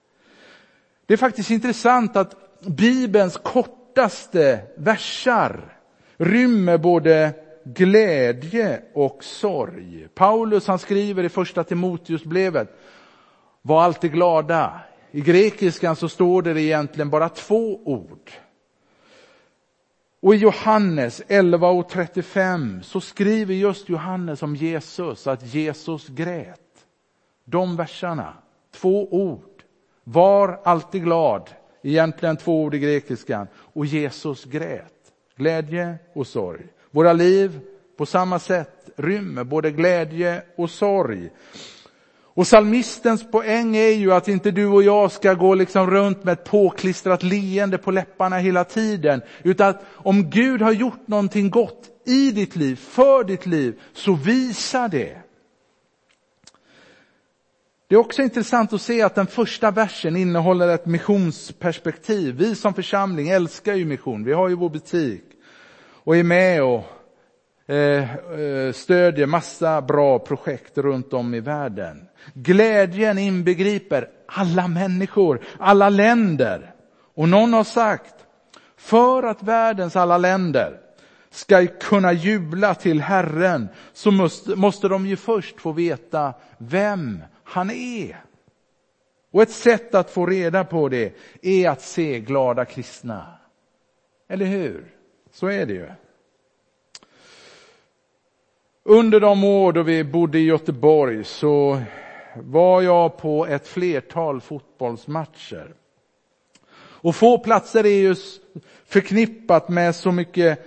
Det 1.07 1.15
är 1.15 1.19
faktiskt 1.19 1.51
intressant 1.51 2.17
att 2.17 2.61
Bibelns 2.61 3.37
kortaste 3.99 4.61
versar 4.77 5.79
rymmer 6.17 6.79
både 6.79 7.33
glädje 7.65 8.83
och 8.95 9.25
sorg. 9.25 10.09
Paulus 10.15 10.67
han 10.67 10.79
skriver 10.79 11.25
i 11.25 11.29
första 11.29 11.65
Timoteusbrevet, 11.65 12.69
var 13.63 13.83
alltid 13.83 14.13
glada. 14.13 14.81
I 15.11 15.21
grekiskan 15.21 15.97
så 15.97 16.09
står 16.09 16.43
det 16.43 16.63
egentligen 16.63 17.11
bara 17.11 17.29
två 17.29 17.81
ord. 17.85 18.31
Och 20.21 20.35
i 20.35 20.39
Johannes 20.39 21.23
11 21.29 21.69
och 21.69 21.89
35 21.89 22.83
så 22.83 23.01
skriver 23.01 23.55
just 23.55 23.89
Johannes 23.89 24.43
om 24.43 24.57
Jesus, 24.57 25.27
att 25.27 25.55
Jesus 25.55 26.09
grät. 26.09 26.87
De 27.45 27.77
verserna, 27.77 28.35
två 28.75 29.09
ord. 29.15 29.63
Var 30.05 30.61
alltid 30.65 31.03
glad, 31.05 31.51
egentligen 31.83 32.37
två 32.37 32.63
ord 32.63 32.75
i 32.75 32.79
grekiskan. 32.79 33.47
Och 33.55 33.87
Jesus 33.87 34.45
grät. 34.45 34.95
Glädje 35.37 35.95
och 36.15 36.27
sorg. 36.27 36.67
Våra 36.91 37.13
liv 37.13 37.61
på 37.97 38.07
samma 38.07 38.39
sätt 38.39 38.91
rymmer 38.97 39.45
både 39.45 39.71
glädje 39.71 40.43
och 40.57 40.71
sorg. 40.71 41.31
Och 42.39 42.47
salmistens 42.47 43.31
poäng 43.31 43.77
är 43.77 43.95
ju 43.95 44.13
att 44.13 44.29
inte 44.29 44.51
du 44.51 44.67
och 44.67 44.83
jag 44.83 45.13
ska 45.13 45.35
gå 45.35 45.55
liksom 45.55 45.91
runt 45.91 46.25
med 46.25 46.33
ett 46.33 46.45
påklistrat 46.45 47.23
leende 47.23 47.79
på 47.79 47.91
läpparna 47.91 48.39
hela 48.39 48.65
tiden. 48.65 49.23
Utan 49.43 49.69
att 49.69 49.85
om 49.91 50.31
Gud 50.31 50.63
har 50.63 50.73
gjort 50.73 51.09
någonting 51.09 51.51
gott 51.51 51.89
i 52.05 52.31
ditt 52.31 52.57
liv, 52.57 52.77
för 52.77 53.25
ditt 53.25 53.47
liv, 53.47 53.81
så 53.93 54.15
visa 54.15 54.89
det. 54.89 55.17
Det 57.89 57.95
är 57.95 57.99
också 57.99 58.23
intressant 58.23 58.73
att 58.73 58.83
se 58.83 59.03
att 59.03 59.15
den 59.15 59.27
första 59.27 59.71
versen 59.71 60.17
innehåller 60.17 60.69
ett 60.69 60.87
missionsperspektiv. 60.87 62.35
Vi 62.35 62.55
som 62.55 62.75
församling 62.75 63.29
älskar 63.29 63.75
ju 63.75 63.85
mission. 63.85 64.25
Vi 64.25 64.33
har 64.33 64.49
ju 64.49 64.55
vår 64.55 64.71
butik 64.71 65.25
och 66.05 66.17
är 66.17 66.23
med 66.23 66.63
och 66.63 66.85
eh, 67.67 68.15
eh, 68.15 68.73
stödjer 68.73 69.27
massa 69.27 69.83
bra 69.83 70.19
projekt 70.19 70.79
runt 70.79 71.13
om 71.13 71.35
i 71.35 71.41
världen. 71.41 72.09
Glädjen 72.35 73.19
inbegriper 73.19 74.09
alla 74.27 74.69
människor, 74.69 75.41
alla 75.59 75.89
länder. 75.89 76.75
Och 77.15 77.29
någon 77.29 77.53
har 77.53 77.65
sagt, 77.65 78.15
för 78.77 79.23
att 79.23 79.43
världens 79.43 79.97
alla 79.97 80.19
länder 80.19 80.81
ska 81.31 81.67
kunna 81.67 82.13
jubla 82.13 82.75
till 82.75 83.01
Herren 83.01 83.69
så 83.93 84.11
måste, 84.11 84.57
måste 84.57 84.89
de 84.89 85.07
ju 85.07 85.17
först 85.17 85.61
få 85.61 85.73
veta 85.73 86.35
vem 86.59 87.23
han 87.49 87.71
är. 87.71 88.25
Och 89.31 89.43
ett 89.43 89.51
sätt 89.51 89.95
att 89.95 90.11
få 90.11 90.27
reda 90.27 90.65
på 90.65 90.89
det 90.89 91.13
är 91.43 91.69
att 91.69 91.83
se 91.83 92.21
glada 92.21 92.65
kristna. 92.65 93.39
Eller 94.29 94.47
hur? 94.47 94.95
Så 95.31 95.47
är 95.47 95.67
det 95.67 95.73
ju. 95.73 95.89
Under 98.83 99.21
de 99.21 99.45
år 99.45 99.73
då 99.73 99.83
vi 99.83 100.05
bodde 100.05 100.39
i 100.39 100.45
Göteborg 100.45 101.25
så 101.25 101.83
var 102.35 102.83
jag 102.83 103.17
på 103.17 103.47
ett 103.47 103.67
flertal 103.67 104.41
fotbollsmatcher. 104.41 105.75
Och 107.01 107.17
få 107.17 107.39
platser 107.39 107.87
är 107.87 108.01
ju 108.01 108.15
förknippat 108.85 109.69
med 109.69 109.95
så 109.95 110.13
mycket 110.13 110.67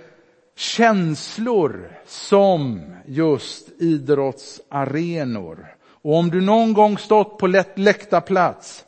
känslor 0.56 1.92
som 2.06 2.80
just 3.06 3.68
idrottsarenor. 3.82 5.76
Och 6.02 6.14
om 6.14 6.30
du 6.30 6.40
någon 6.40 6.72
gång 6.72 6.98
stått 6.98 7.38
på 7.38 7.46
läktarplats 7.76 8.84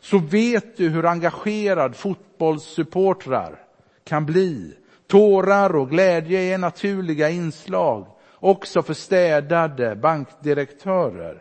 så 0.00 0.18
vet 0.18 0.76
du 0.76 0.88
hur 0.88 1.06
engagerad 1.06 1.96
fotbollssupportrar 1.96 3.58
kan 4.04 4.26
bli. 4.26 4.74
Tårar 5.06 5.76
och 5.76 5.90
glädje 5.90 6.40
är 6.40 6.58
naturliga 6.58 7.30
inslag, 7.30 8.06
också 8.34 8.82
för 8.82 8.94
städade 8.94 9.96
bankdirektörer. 9.96 11.40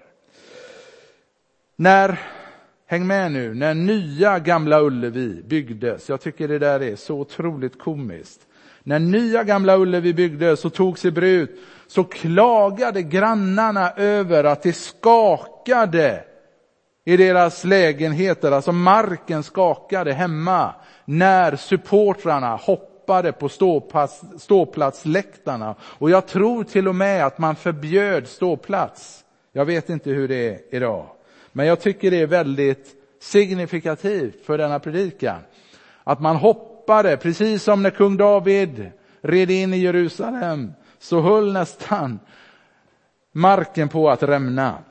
När, 1.76 2.20
häng 2.86 3.08
med 3.08 3.32
nu, 3.32 3.54
när 3.54 3.74
nya 3.74 4.40
Gamla 4.40 4.82
Ullevi 4.82 5.44
byggdes, 5.44 6.10
jag 6.10 6.22
tycker 6.22 6.48
det 6.48 6.60
där 6.60 6.80
är 6.80 6.96
så 6.96 7.20
otroligt 7.20 7.80
komiskt. 7.80 8.48
När 8.84 9.00
nya 9.00 9.44
Gamla 9.44 9.78
Ullevi 9.78 10.14
byggdes 10.14 10.66
och 10.66 10.74
togs 10.74 11.06
i 11.06 11.12
bruk 11.12 11.50
så 11.88 12.04
klagade 12.04 13.02
grannarna 13.02 13.92
över 13.92 14.44
att 14.44 14.64
det 14.64 14.74
skakade 14.74 16.24
i 17.06 17.18
deras 17.18 17.64
lägenheter, 17.64 18.52
alltså 18.52 18.72
marken 18.72 19.44
skakade 19.44 20.14
hemma 20.14 20.74
när 21.06 21.56
supportrarna 21.56 22.56
hoppade 22.56 23.32
på 23.32 23.50
ståplats, 23.50 24.22
ståplatsläktarna. 24.38 25.76
Och 25.82 26.10
jag 26.10 26.28
tror 26.28 26.64
till 26.64 26.88
och 26.88 26.96
med 26.96 27.26
att 27.26 27.38
man 27.38 27.56
förbjöd 27.56 28.28
ståplats. 28.28 29.24
Jag 29.54 29.66
vet 29.66 29.90
inte 29.90 30.10
hur 30.10 30.28
det 30.28 30.50
är 30.50 30.76
idag. 30.76 31.06
Men 31.52 31.68
jag 31.68 31.80
tycker 31.80 32.12
det 32.12 32.22
är 32.22 32.28
väldigt 32.28 32.96
signifikativt 33.22 34.46
för 34.46 34.58
denna 34.58 34.80
predikan. 34.80 35.40
Att 36.04 36.22
man 36.22 36.36
hoppade, 36.36 37.18
precis 37.18 37.64
som 37.64 37.84
när 37.84 37.90
kung 37.90 38.18
David 38.18 38.92
red 39.22 39.52
in 39.52 39.74
i 39.74 39.78
Jerusalem, 39.78 40.74
så 41.00 41.22
höll 41.22 41.54
nästan 41.54 42.20
marken 43.32 43.90
på 43.90 44.10
att 44.10 44.24
rämna. 44.24 44.84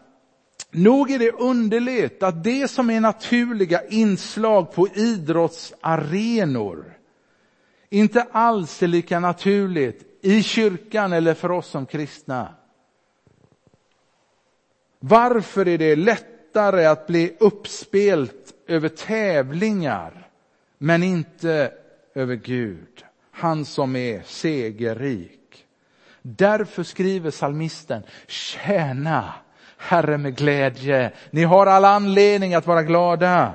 Nog 0.70 1.10
är 1.10 1.18
det 1.18 1.32
underligt 1.32 2.22
att 2.22 2.44
det 2.44 2.70
som 2.70 2.90
är 2.90 3.00
naturliga 3.00 3.88
inslag 3.88 4.72
på 4.72 4.88
idrottsarenor 4.88 6.94
inte 7.90 8.22
alls 8.22 8.82
är 8.82 8.86
lika 8.86 9.20
naturligt 9.20 10.18
i 10.22 10.42
kyrkan 10.42 11.12
eller 11.12 11.34
för 11.34 11.50
oss 11.50 11.66
som 11.66 11.86
kristna. 11.86 12.54
Varför 14.98 15.68
är 15.68 15.78
det 15.78 15.96
lättare 15.96 16.84
att 16.84 17.06
bli 17.06 17.36
uppspelt 17.40 18.54
över 18.66 18.88
tävlingar, 18.88 20.28
men 20.78 21.02
inte 21.02 21.72
över 22.14 22.34
Gud, 22.34 23.04
han 23.30 23.64
som 23.64 23.96
är 23.96 24.22
segerrik. 24.22 25.43
Därför 26.26 26.82
skriver 26.82 27.30
salmisten, 27.30 28.02
tjäna 28.26 29.32
Herre 29.78 30.18
med 30.18 30.36
glädje. 30.36 31.12
Ni 31.30 31.42
har 31.42 31.66
all 31.66 31.84
anledning 31.84 32.54
att 32.54 32.66
vara 32.66 32.82
glada. 32.82 33.52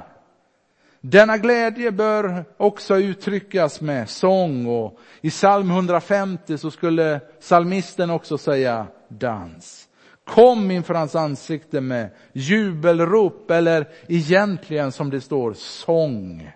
Denna 1.02 1.38
glädje 1.38 1.92
bör 1.92 2.46
också 2.58 2.98
uttryckas 2.98 3.82
med 3.82 4.10
sång 4.10 4.66
och 4.66 5.00
i 5.22 5.30
psalm 5.30 5.72
150 5.72 6.58
så 6.58 6.72
skulle 6.72 7.22
salmisten 7.40 8.10
också 8.10 8.38
säga 8.38 8.88
dans. 9.08 9.88
Kom 10.24 10.72
inför 10.72 10.94
hans 10.94 11.16
ansikte 11.16 11.82
med 11.82 12.10
jubelrop 12.34 13.52
eller 13.52 13.88
egentligen 14.08 14.92
som 14.92 15.10
det 15.10 15.22
står 15.22 15.54
sång. 15.54 16.52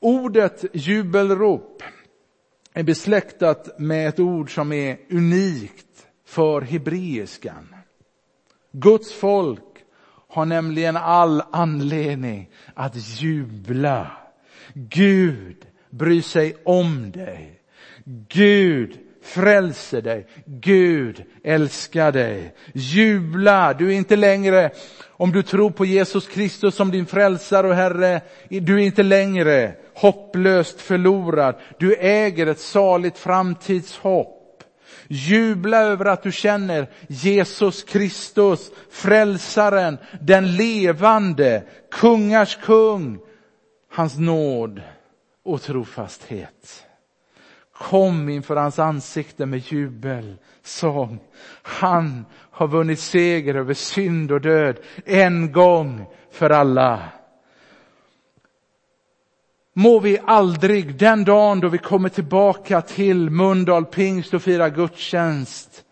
Ordet 0.00 0.64
jubelrop 0.72 1.82
är 2.74 2.82
besläktat 2.82 3.78
med 3.78 4.08
ett 4.08 4.20
ord 4.20 4.54
som 4.54 4.72
är 4.72 4.98
unikt 5.10 6.06
för 6.26 6.60
hebreiskan. 6.60 7.74
Guds 8.72 9.12
folk 9.12 9.60
har 10.28 10.44
nämligen 10.44 10.96
all 10.96 11.42
anledning 11.52 12.50
att 12.74 13.20
jubla. 13.20 14.10
Gud 14.74 15.66
bryr 15.90 16.22
sig 16.22 16.56
om 16.64 17.10
dig. 17.10 17.60
Gud 18.28 18.98
frälser 19.24 20.02
dig. 20.02 20.26
Gud 20.46 21.24
älskar 21.44 22.12
dig. 22.12 22.54
Jubla, 22.72 23.74
du 23.74 23.92
är 23.92 23.96
inte 23.96 24.16
längre, 24.16 24.70
om 25.06 25.32
du 25.32 25.42
tror 25.42 25.70
på 25.70 25.84
Jesus 25.84 26.28
Kristus 26.28 26.74
som 26.74 26.90
din 26.90 27.06
frälsare 27.06 27.68
och 27.68 27.74
Herre, 27.74 28.20
du 28.48 28.74
är 28.74 28.84
inte 28.84 29.02
längre 29.02 29.72
hopplöst 29.94 30.80
förlorad. 30.80 31.54
Du 31.78 31.94
äger 31.94 32.46
ett 32.46 32.60
saligt 32.60 33.18
framtidshopp. 33.18 34.30
Jubla 35.08 35.78
över 35.78 36.04
att 36.04 36.22
du 36.22 36.32
känner 36.32 36.90
Jesus 37.08 37.82
Kristus, 37.82 38.70
frälsaren, 38.90 39.98
den 40.20 40.56
levande, 40.56 41.62
kungars 41.90 42.58
kung, 42.62 43.18
hans 43.92 44.18
nåd 44.18 44.82
och 45.44 45.62
trofasthet. 45.62 46.84
Kom 47.78 48.28
inför 48.28 48.56
hans 48.56 48.78
ansikte 48.78 49.46
med 49.46 49.58
jubel, 49.72 50.36
sång. 50.62 51.18
Han 51.62 52.26
har 52.50 52.68
vunnit 52.68 53.00
seger 53.00 53.54
över 53.54 53.74
synd 53.74 54.32
och 54.32 54.40
död 54.40 54.76
en 55.04 55.52
gång 55.52 56.06
för 56.30 56.50
alla. 56.50 57.02
Må 59.72 60.00
vi 60.00 60.18
aldrig 60.24 60.94
den 60.98 61.24
dagen 61.24 61.60
då 61.60 61.68
vi 61.68 61.78
kommer 61.78 62.08
tillbaka 62.08 62.80
till 62.80 63.30
Mundal 63.30 63.84
pingst 63.84 64.34
och 64.34 64.42
firar 64.42 64.68
gudstjänst 64.68 65.84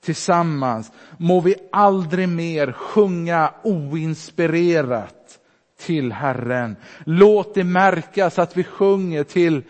tillsammans, 0.00 0.92
må 1.18 1.40
vi 1.40 1.54
aldrig 1.72 2.28
mer 2.28 2.72
sjunga 2.72 3.54
oinspirerat 3.62 5.38
till 5.80 6.12
Herren. 6.12 6.76
Låt 7.04 7.54
det 7.54 7.64
märkas 7.64 8.38
att 8.38 8.56
vi 8.56 8.64
sjunger 8.64 9.24
till 9.24 9.62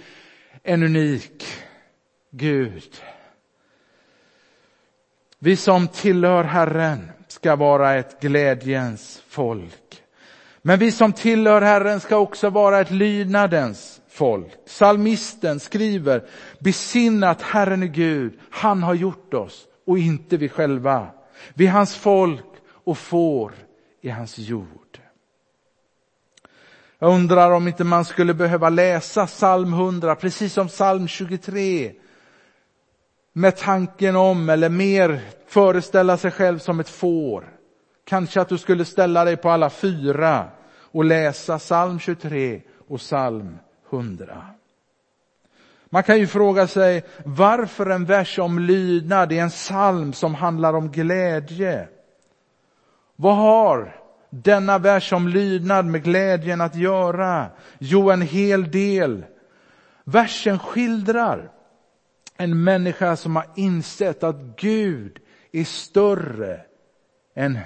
en 0.69 0.83
unik 0.83 1.45
Gud. 2.31 3.03
Vi 5.39 5.57
som 5.57 5.89
tillhör 5.89 6.45
Herren 6.45 7.11
ska 7.29 7.57
vara 7.57 7.95
ett 7.95 8.21
glädjens 8.21 9.23
folk. 9.29 10.03
Men 10.63 10.79
vi 10.79 10.93
som 10.93 11.13
tillhör 11.13 11.63
Herren 11.63 12.01
ska 12.01 12.17
också 12.17 12.51
vara 12.51 12.81
ett 12.81 12.91
lydnadens 12.91 14.01
folk. 14.09 14.53
Salmisten 14.67 15.61
skriver, 15.61 16.29
besinna 16.59 17.31
att 17.31 17.43
Herren 17.43 17.83
är 17.83 17.87
Gud, 17.87 18.39
han 18.51 18.83
har 18.83 18.95
gjort 18.95 19.35
oss 19.35 19.67
och 19.87 19.99
inte 19.99 20.37
vi 20.37 20.49
själva. 20.49 21.09
Vi 21.55 21.67
är 21.67 21.71
hans 21.71 21.97
folk 21.97 22.47
och 22.85 22.99
får 22.99 23.53
i 24.01 24.09
hans 24.09 24.39
jord. 24.39 24.88
Jag 27.01 27.15
undrar 27.15 27.51
om 27.51 27.69
inte 27.69 27.85
man 27.85 28.05
skulle 28.05 28.35
behöva 28.35 28.69
läsa 28.69 29.27
psalm 29.27 29.73
100, 29.73 30.15
precis 30.15 30.53
som 30.53 30.69
psalm 30.69 31.09
23. 31.09 31.93
Med 33.33 33.57
tanken 33.57 34.17
om, 34.17 34.49
eller 34.49 34.69
mer 34.69 35.21
föreställa 35.47 36.17
sig 36.17 36.31
själv 36.31 36.59
som 36.59 36.81
ett 36.81 36.89
får. 36.89 37.53
Kanske 38.05 38.41
att 38.41 38.49
du 38.49 38.59
skulle 38.59 38.85
ställa 38.85 39.25
dig 39.25 39.37
på 39.37 39.51
alla 39.51 39.71
fyra 39.71 40.45
och 40.93 41.05
läsa 41.05 41.59
psalm 41.59 41.99
23 41.99 42.63
och 42.89 42.99
psalm 42.99 43.59
100. 43.91 44.47
Man 45.91 46.03
kan 46.03 46.19
ju 46.19 46.27
fråga 46.27 46.67
sig 46.67 47.05
varför 47.25 47.91
en 47.91 48.05
vers 48.05 48.39
om 48.39 48.59
lydnad 48.59 49.33
är 49.33 49.43
en 49.43 49.51
psalm 49.51 50.13
som 50.13 50.35
handlar 50.35 50.75
om 50.75 50.91
glädje. 50.91 51.89
Vad 53.17 53.37
har 53.37 53.95
denna 54.31 54.79
vers 54.79 55.13
om 55.13 55.29
lydnad 55.29 55.87
med 55.87 56.05
glädjen 56.05 56.61
att 56.61 56.77
göra? 56.77 57.47
Jo, 57.79 58.11
en 58.11 58.23
hel 58.23 58.71
del. 58.71 59.25
Versen 60.05 60.59
skildrar 60.59 61.51
en 62.37 62.65
människa 62.65 63.17
som 63.17 63.37
har 63.37 63.47
insett 63.57 64.23
att 64.23 64.57
Gud 64.57 65.19
är 65.53 65.65
större 65.65 66.61
än 67.35 67.59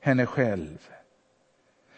henne 0.00 0.26
själv. 0.26 0.88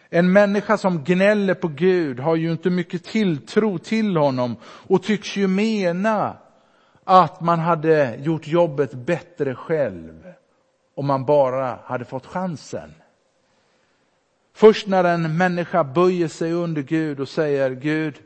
En 0.09 0.33
människa 0.33 0.77
som 0.77 1.03
gnäller 1.03 1.53
på 1.53 1.67
Gud 1.67 2.19
har 2.19 2.35
ju 2.35 2.51
inte 2.51 2.69
mycket 2.69 3.03
tilltro 3.03 3.77
till 3.77 4.17
honom 4.17 4.55
och 4.63 5.03
tycks 5.03 5.35
ju 5.35 5.47
mena 5.47 6.37
att 7.03 7.41
man 7.41 7.59
hade 7.59 8.15
gjort 8.15 8.47
jobbet 8.47 8.93
bättre 8.93 9.55
själv 9.55 10.33
om 10.95 11.05
man 11.05 11.25
bara 11.25 11.79
hade 11.83 12.05
fått 12.05 12.25
chansen. 12.25 12.93
Först 14.55 14.87
när 14.87 15.03
en 15.03 15.37
människa 15.37 15.83
böjer 15.83 16.27
sig 16.27 16.51
under 16.51 16.81
Gud 16.81 17.19
och 17.19 17.29
säger 17.29 17.71
Gud, 17.71 18.21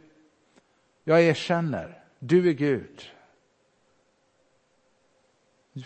jag 1.04 1.22
erkänner, 1.22 2.04
du 2.20 2.50
är 2.50 2.54
Gud. 2.54 3.02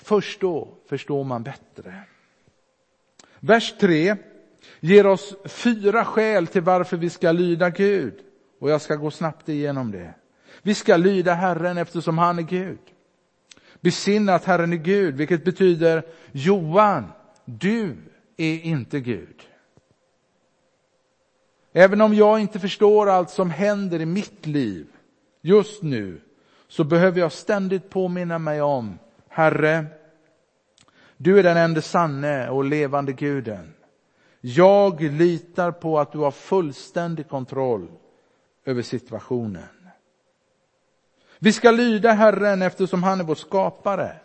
Först 0.01 0.41
då 0.41 0.77
förstår 0.89 1.23
man 1.23 1.43
bättre. 1.43 2.03
Vers 3.39 3.73
3 3.79 4.15
ger 4.79 5.08
oss 5.08 5.36
fyra 5.45 6.06
skäl 6.06 6.47
till 6.47 6.62
varför 6.62 6.97
vi 6.97 7.10
ska 7.10 7.32
lyda 7.32 7.69
Gud. 7.69 8.19
Och 8.60 8.69
jag 8.69 8.82
ska 8.82 8.95
gå 8.95 9.12
snabbt 9.12 9.49
igenom 9.49 9.91
det. 9.91 10.13
Vi 10.62 10.75
ska 10.75 10.97
lyda 10.97 11.34
Herren 11.34 11.77
eftersom 11.77 12.17
han 12.17 12.39
är 12.39 12.43
Gud. 12.43 12.79
Besinna 13.82 14.36
att 14.36 14.45
Herren 14.45 14.73
är 14.73 14.77
Gud, 14.77 15.15
vilket 15.15 15.45
betyder 15.45 16.03
Johan, 16.32 17.12
du 17.45 17.95
är 18.38 18.60
inte 18.60 18.99
Gud. 18.99 19.49
Även 21.73 22.01
om 22.01 22.13
jag 22.13 22.39
inte 22.39 22.59
förstår 22.59 23.09
allt 23.09 23.29
som 23.29 23.49
händer 23.49 24.01
i 24.01 24.05
mitt 24.05 24.45
liv 24.45 24.88
just 25.41 25.83
nu, 25.83 26.21
så 26.67 26.83
behöver 26.83 27.19
jag 27.19 27.31
ständigt 27.31 27.89
påminna 27.89 28.39
mig 28.39 28.62
om, 28.62 28.99
Herre, 29.27 29.86
du 31.17 31.39
är 31.39 31.43
den 31.43 31.57
enda 31.57 31.81
sanne 31.81 32.49
och 32.49 32.63
levande 32.63 33.13
guden. 33.13 33.73
Jag 34.41 35.01
litar 35.01 35.71
på 35.71 35.99
att 35.99 36.12
du 36.12 36.17
har 36.17 36.31
fullständig 36.31 37.29
kontroll 37.29 37.88
över 38.65 38.81
situationen. 38.81 39.63
Vi 41.39 41.53
ska 41.53 41.71
lyda 41.71 42.12
Herren 42.12 42.62
eftersom 42.62 43.03
han 43.03 43.19
är 43.19 43.23
vår 43.23 43.36
skapare. 43.36 44.15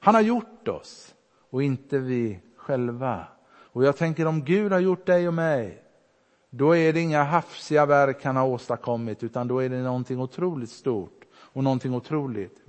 Han 0.00 0.14
har 0.14 0.22
gjort 0.22 0.68
oss 0.68 1.14
och 1.50 1.62
inte 1.62 1.98
vi 1.98 2.40
själva. 2.56 3.26
Och 3.48 3.84
jag 3.84 3.96
tänker 3.96 4.26
om 4.26 4.44
Gud 4.44 4.72
har 4.72 4.80
gjort 4.80 5.06
dig 5.06 5.28
och 5.28 5.34
mig, 5.34 5.82
då 6.50 6.76
är 6.76 6.92
det 6.92 7.00
inga 7.00 7.22
hafsiga 7.22 7.86
verk 7.86 8.24
han 8.24 8.36
har 8.36 8.46
åstadkommit, 8.46 9.22
utan 9.22 9.48
då 9.48 9.58
är 9.58 9.68
det 9.68 9.82
någonting 9.82 10.20
otroligt 10.20 10.70
stort 10.70 11.24
och 11.34 11.64
någonting 11.64 11.94
otroligt 11.94 12.60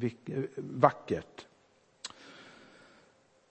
vackert. 0.56 1.46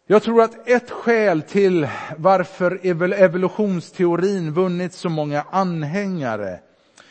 Jag 0.06 0.22
tror 0.22 0.42
att 0.42 0.68
ett 0.68 0.90
skäl 0.90 1.42
till 1.42 1.88
varför 2.16 2.80
evolutionsteorin 3.14 4.52
vunnit 4.52 4.92
så 4.92 5.08
många 5.08 5.44
anhängare 5.50 6.60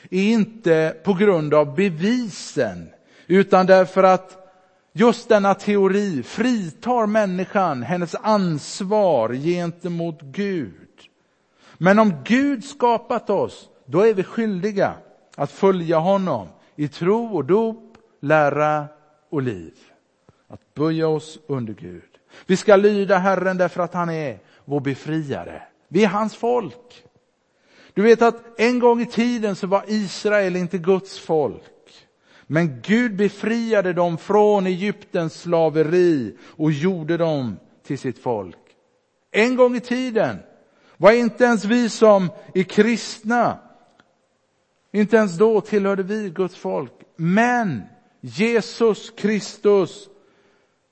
är 0.09 0.21
inte 0.23 0.95
på 1.03 1.13
grund 1.13 1.53
av 1.53 1.75
bevisen, 1.75 2.89
utan 3.27 3.65
därför 3.65 4.03
att 4.03 4.53
just 4.91 5.29
denna 5.29 5.53
teori 5.53 6.23
fritar 6.23 7.05
människan 7.05 7.83
hennes 7.83 8.15
ansvar 8.15 9.33
gentemot 9.33 10.21
Gud. 10.21 10.86
Men 11.77 11.99
om 11.99 12.13
Gud 12.23 12.63
skapat 12.63 13.29
oss, 13.29 13.69
då 13.85 14.01
är 14.01 14.13
vi 14.13 14.23
skyldiga 14.23 14.93
att 15.35 15.51
följa 15.51 15.97
honom 15.97 16.47
i 16.75 16.87
tro 16.87 17.35
och 17.35 17.45
dop, 17.45 17.97
lära 18.21 18.85
och 19.29 19.41
liv. 19.41 19.73
Att 20.47 20.73
böja 20.73 21.07
oss 21.07 21.39
under 21.47 21.73
Gud. 21.73 22.03
Vi 22.45 22.57
ska 22.57 22.75
lyda 22.75 23.17
Herren 23.17 23.57
därför 23.57 23.81
att 23.81 23.93
han 23.93 24.09
är 24.09 24.39
vår 24.65 24.79
befriare. 24.79 25.61
Vi 25.87 26.03
är 26.03 26.07
hans 26.07 26.35
folk. 26.35 27.03
Du 27.93 28.01
vet 28.01 28.21
att 28.21 28.59
en 28.59 28.79
gång 28.79 29.01
i 29.01 29.05
tiden 29.05 29.55
så 29.55 29.67
var 29.67 29.83
Israel 29.87 30.55
inte 30.55 30.77
Guds 30.77 31.19
folk. 31.19 31.63
Men 32.47 32.81
Gud 32.81 33.15
befriade 33.15 33.93
dem 33.93 34.17
från 34.17 34.67
Egyptens 34.67 35.41
slaveri 35.41 36.37
och 36.41 36.71
gjorde 36.71 37.17
dem 37.17 37.59
till 37.83 37.99
sitt 37.99 38.19
folk. 38.19 38.57
En 39.31 39.55
gång 39.55 39.75
i 39.75 39.79
tiden 39.79 40.37
var 40.97 41.11
inte 41.11 41.43
ens 41.43 41.65
vi 41.65 41.89
som 41.89 42.29
är 42.53 42.63
kristna, 42.63 43.57
inte 44.91 45.17
ens 45.17 45.37
då 45.37 45.61
tillhörde 45.61 46.03
vi 46.03 46.29
Guds 46.29 46.55
folk. 46.55 46.91
Men 47.15 47.81
Jesus 48.21 49.09
Kristus 49.09 50.09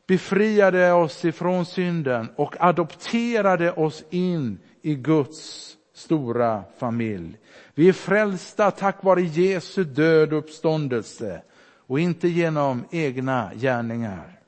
befriade 0.07 0.93
oss 0.93 1.25
ifrån 1.25 1.65
synden 1.65 2.29
och 2.35 2.55
adopterade 2.59 3.71
oss 3.71 4.03
in 4.09 4.59
i 4.81 4.95
Guds 4.95 5.71
stora 5.93 6.63
familj. 6.77 7.37
Vi 7.73 7.89
är 7.89 7.93
frälsta 7.93 8.71
tack 8.71 9.03
vare 9.03 9.21
Jesu 9.21 9.83
död 9.83 10.33
och 10.33 10.39
uppståndelse 10.39 11.41
och 11.87 11.99
inte 11.99 12.27
genom 12.27 12.83
egna 12.91 13.51
gärningar. 13.55 14.39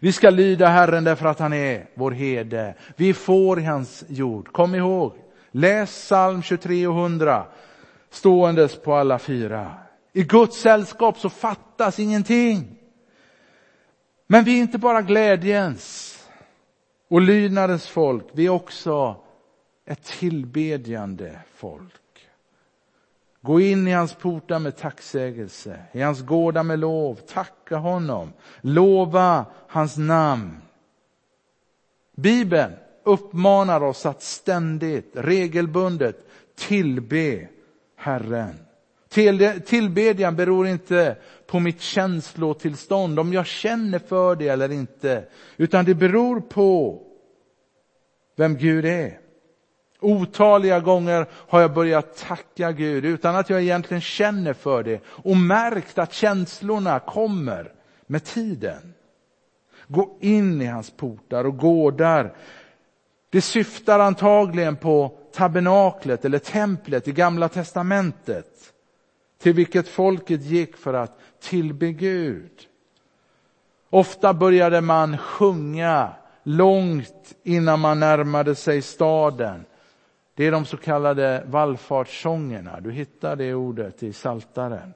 Vi 0.00 0.12
ska 0.12 0.30
lyda 0.30 0.66
Herren 0.66 1.04
därför 1.04 1.26
att 1.26 1.38
han 1.38 1.52
är 1.52 1.86
vår 1.94 2.10
herde. 2.10 2.74
Vi 2.96 3.14
får 3.14 3.60
i 3.60 3.64
hans 3.64 4.04
jord. 4.08 4.52
Kom 4.52 4.74
ihåg, 4.74 5.14
läs 5.50 5.90
psalm 5.90 6.42
23 6.42 6.86
och 6.86 6.98
100 6.98 7.46
ståendes 8.10 8.76
på 8.76 8.94
alla 8.94 9.18
fyra. 9.18 9.74
I 10.12 10.22
Guds 10.22 10.60
sällskap 10.60 11.18
så 11.18 11.30
fattas 11.30 11.98
ingenting. 11.98 12.78
Men 14.26 14.44
vi 14.44 14.58
är 14.58 14.60
inte 14.62 14.78
bara 14.78 15.02
glädjens 15.02 16.14
och 17.08 17.20
lydnadens 17.20 17.86
folk, 17.86 18.26
vi 18.32 18.46
är 18.46 18.50
också 18.50 19.16
ett 19.86 20.02
tillbedjande 20.02 21.38
folk. 21.54 21.92
Gå 23.44 23.60
in 23.60 23.88
i 23.88 23.92
hans 23.92 24.14
portar 24.14 24.58
med 24.58 24.76
tacksägelse, 24.76 25.78
i 25.92 26.00
hans 26.00 26.22
gårdar 26.22 26.62
med 26.62 26.78
lov, 26.78 27.14
tacka 27.14 27.76
honom, 27.76 28.32
lova 28.60 29.46
hans 29.68 29.96
namn. 29.96 30.56
Bibeln 32.16 32.72
uppmanar 33.02 33.82
oss 33.82 34.06
att 34.06 34.22
ständigt, 34.22 35.10
regelbundet 35.14 36.26
tillbe 36.54 37.48
Herren. 37.96 38.54
Tillbedjan 39.64 40.36
beror 40.36 40.66
inte 40.66 41.16
på 41.46 41.60
mitt 41.60 41.80
känslotillstånd, 41.80 43.18
om 43.18 43.32
jag 43.32 43.46
känner 43.46 43.98
för 43.98 44.36
det 44.36 44.48
eller 44.48 44.72
inte, 44.72 45.24
utan 45.56 45.84
det 45.84 45.94
beror 45.94 46.40
på 46.40 47.02
vem 48.36 48.56
Gud 48.56 48.84
är. 48.84 49.23
Otaliga 50.04 50.80
gånger 50.80 51.26
har 51.32 51.60
jag 51.60 51.74
börjat 51.74 52.16
tacka 52.16 52.72
Gud 52.72 53.04
utan 53.04 53.36
att 53.36 53.50
jag 53.50 53.62
egentligen 53.62 54.00
känner 54.00 54.52
för 54.52 54.82
det 54.82 55.00
och 55.06 55.36
märkt 55.36 55.98
att 55.98 56.12
känslorna 56.12 56.98
kommer 56.98 57.72
med 58.06 58.24
tiden. 58.24 58.94
Gå 59.88 60.16
in 60.20 60.62
i 60.62 60.66
hans 60.66 60.90
portar 60.90 61.44
och 61.44 61.56
gårdar. 61.56 62.34
Det 63.30 63.40
syftar 63.40 63.98
antagligen 63.98 64.76
på 64.76 65.16
tabernaklet 65.34 66.24
eller 66.24 66.38
templet 66.38 67.08
i 67.08 67.12
gamla 67.12 67.48
testamentet 67.48 68.72
till 69.42 69.52
vilket 69.52 69.88
folket 69.88 70.42
gick 70.42 70.76
för 70.76 70.94
att 70.94 71.18
tillbe 71.40 71.92
Gud. 71.92 72.52
Ofta 73.90 74.34
började 74.34 74.80
man 74.80 75.18
sjunga 75.18 76.08
långt 76.42 77.34
innan 77.42 77.80
man 77.80 78.00
närmade 78.00 78.54
sig 78.54 78.82
staden. 78.82 79.64
Det 80.34 80.44
är 80.44 80.52
de 80.52 80.64
så 80.64 80.76
kallade 80.76 81.44
vallfartssångerna. 81.46 82.80
Du 82.80 82.92
hittar 82.92 83.36
det 83.36 83.54
ordet 83.54 84.02
i 84.02 84.12
Saltaren. 84.12 84.94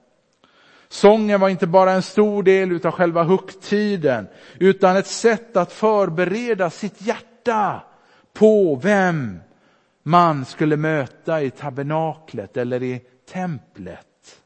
Sången 0.89 1.41
var 1.41 1.49
inte 1.49 1.67
bara 1.67 1.93
en 1.93 2.03
stor 2.03 2.43
del 2.43 2.87
av 2.87 2.91
själva 2.93 3.25
högtiden, 3.25 4.29
utan 4.61 4.97
ett 4.97 5.07
sätt 5.07 5.57
att 5.57 5.73
förbereda 5.73 6.71
sitt 6.71 7.03
hjärta 7.03 7.83
på 8.33 8.81
vem 8.83 9.41
man 10.03 10.45
skulle 10.45 10.77
möta 10.77 11.43
i 11.43 11.51
tabernaklet 11.51 12.57
eller 12.57 12.83
i 12.83 13.01
templet. 13.33 14.43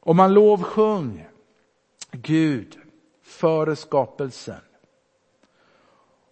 Om 0.00 0.16
man 0.16 0.34
lovsjöng 0.34 1.28
Gud 2.12 2.76
före 3.22 3.76
skapelsen 3.76 4.60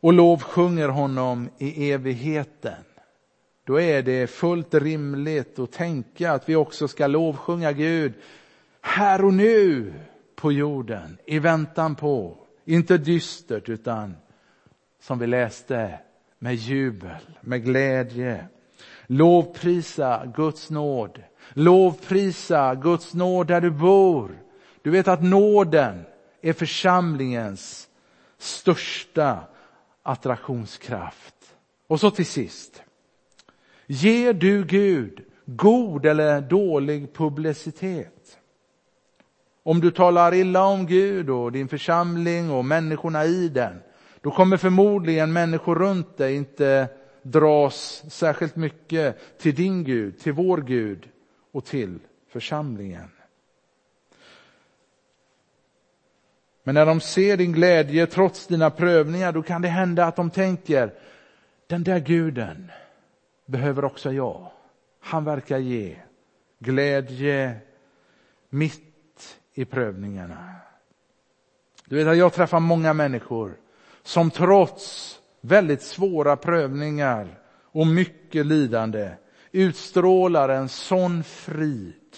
och 0.00 0.12
lovsjunger 0.12 0.88
honom 0.88 1.48
i 1.58 1.90
evigheten, 1.92 2.84
då 3.64 3.80
är 3.80 4.02
det 4.02 4.26
fullt 4.26 4.74
rimligt 4.74 5.58
att 5.58 5.72
tänka 5.72 6.32
att 6.32 6.48
vi 6.48 6.56
också 6.56 6.88
ska 6.88 7.06
lovsjunga 7.06 7.72
Gud 7.72 8.12
här 8.80 9.24
och 9.24 9.34
nu 9.34 9.92
på 10.34 10.52
jorden 10.52 11.18
i 11.26 11.38
väntan 11.38 11.94
på, 11.94 12.36
inte 12.64 12.98
dystert 12.98 13.68
utan 13.68 14.16
som 15.00 15.18
vi 15.18 15.26
läste 15.26 15.98
med 16.38 16.54
jubel, 16.54 17.38
med 17.40 17.64
glädje. 17.64 18.48
Lovprisa 19.06 20.32
Guds 20.36 20.70
nåd. 20.70 21.22
Lovprisa 21.52 22.74
Guds 22.74 23.14
nåd 23.14 23.46
där 23.46 23.60
du 23.60 23.70
bor. 23.70 24.38
Du 24.82 24.90
vet 24.90 25.08
att 25.08 25.22
nåden 25.22 26.04
är 26.42 26.52
församlingens 26.52 27.88
största 28.38 29.38
attraktionskraft. 30.08 31.34
Och 31.86 32.00
så 32.00 32.10
till 32.10 32.26
sist. 32.26 32.82
Ger 33.86 34.32
du 34.32 34.64
Gud 34.64 35.24
god 35.44 36.06
eller 36.06 36.40
dålig 36.40 37.14
publicitet? 37.14 38.38
Om 39.62 39.80
du 39.80 39.90
talar 39.90 40.34
illa 40.34 40.64
om 40.64 40.86
Gud 40.86 41.30
och 41.30 41.52
din 41.52 41.68
församling 41.68 42.50
och 42.50 42.64
människorna 42.64 43.24
i 43.24 43.48
den, 43.48 43.80
då 44.20 44.30
kommer 44.30 44.56
förmodligen 44.56 45.32
människor 45.32 45.74
runt 45.74 46.16
dig 46.16 46.36
inte 46.36 46.88
dras 47.22 48.04
särskilt 48.10 48.56
mycket 48.56 49.38
till 49.38 49.54
din 49.54 49.84
Gud, 49.84 50.18
till 50.18 50.32
vår 50.32 50.58
Gud 50.58 51.08
och 51.52 51.64
till 51.64 51.98
församlingen. 52.28 53.08
Men 56.68 56.74
när 56.74 56.86
de 56.86 57.00
ser 57.00 57.36
din 57.36 57.52
glädje 57.52 58.06
trots 58.06 58.46
dina 58.46 58.70
prövningar, 58.70 59.32
då 59.32 59.42
kan 59.42 59.62
det 59.62 59.68
hända 59.68 60.04
att 60.04 60.16
de 60.16 60.30
tänker, 60.30 60.94
den 61.66 61.84
där 61.84 61.98
guden 61.98 62.70
behöver 63.46 63.84
också 63.84 64.12
jag. 64.12 64.50
Han 65.00 65.24
verkar 65.24 65.58
ge 65.58 65.96
glädje 66.58 67.56
mitt 68.48 69.38
i 69.54 69.64
prövningarna. 69.64 70.54
Du 71.84 71.96
vet 71.96 72.06
att 72.06 72.16
jag 72.16 72.32
träffar 72.32 72.60
många 72.60 72.92
människor 72.92 73.56
som 74.02 74.30
trots 74.30 75.14
väldigt 75.40 75.82
svåra 75.82 76.36
prövningar 76.36 77.38
och 77.62 77.86
mycket 77.86 78.46
lidande 78.46 79.10
utstrålar 79.52 80.48
en 80.48 80.68
sån 80.68 81.24
frid. 81.24 82.16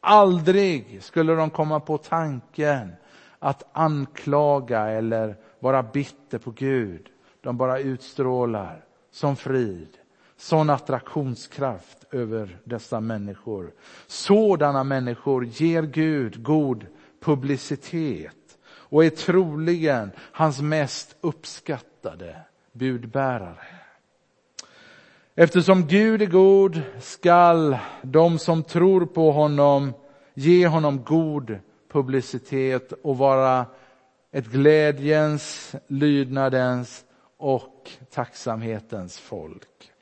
Aldrig 0.00 1.02
skulle 1.02 1.34
de 1.34 1.50
komma 1.50 1.80
på 1.80 1.98
tanken 1.98 2.92
att 3.44 3.64
anklaga 3.72 4.80
eller 4.80 5.36
vara 5.58 5.82
bitter 5.82 6.38
på 6.38 6.50
Gud. 6.50 7.08
De 7.40 7.56
bara 7.56 7.78
utstrålar 7.78 8.84
som 9.10 9.36
frid, 9.36 9.88
sån 10.36 10.70
attraktionskraft 10.70 12.04
över 12.10 12.58
dessa 12.64 13.00
människor. 13.00 13.72
Sådana 14.06 14.84
människor 14.84 15.44
ger 15.44 15.82
Gud 15.82 16.42
god 16.42 16.86
publicitet 17.20 18.58
och 18.66 19.04
är 19.04 19.10
troligen 19.10 20.10
hans 20.18 20.60
mest 20.60 21.16
uppskattade 21.20 22.36
budbärare. 22.72 23.66
Eftersom 25.34 25.86
Gud 25.86 26.22
är 26.22 26.26
god 26.26 26.80
skall 27.00 27.76
de 28.02 28.38
som 28.38 28.62
tror 28.62 29.06
på 29.06 29.32
honom 29.32 29.92
ge 30.34 30.66
honom 30.66 31.04
god 31.04 31.58
publicitet 31.94 32.92
och 32.92 33.18
vara 33.18 33.66
ett 34.30 34.46
glädjens, 34.46 35.74
lydnadens 35.86 37.04
och 37.36 37.90
tacksamhetens 38.10 39.18
folk. 39.18 39.92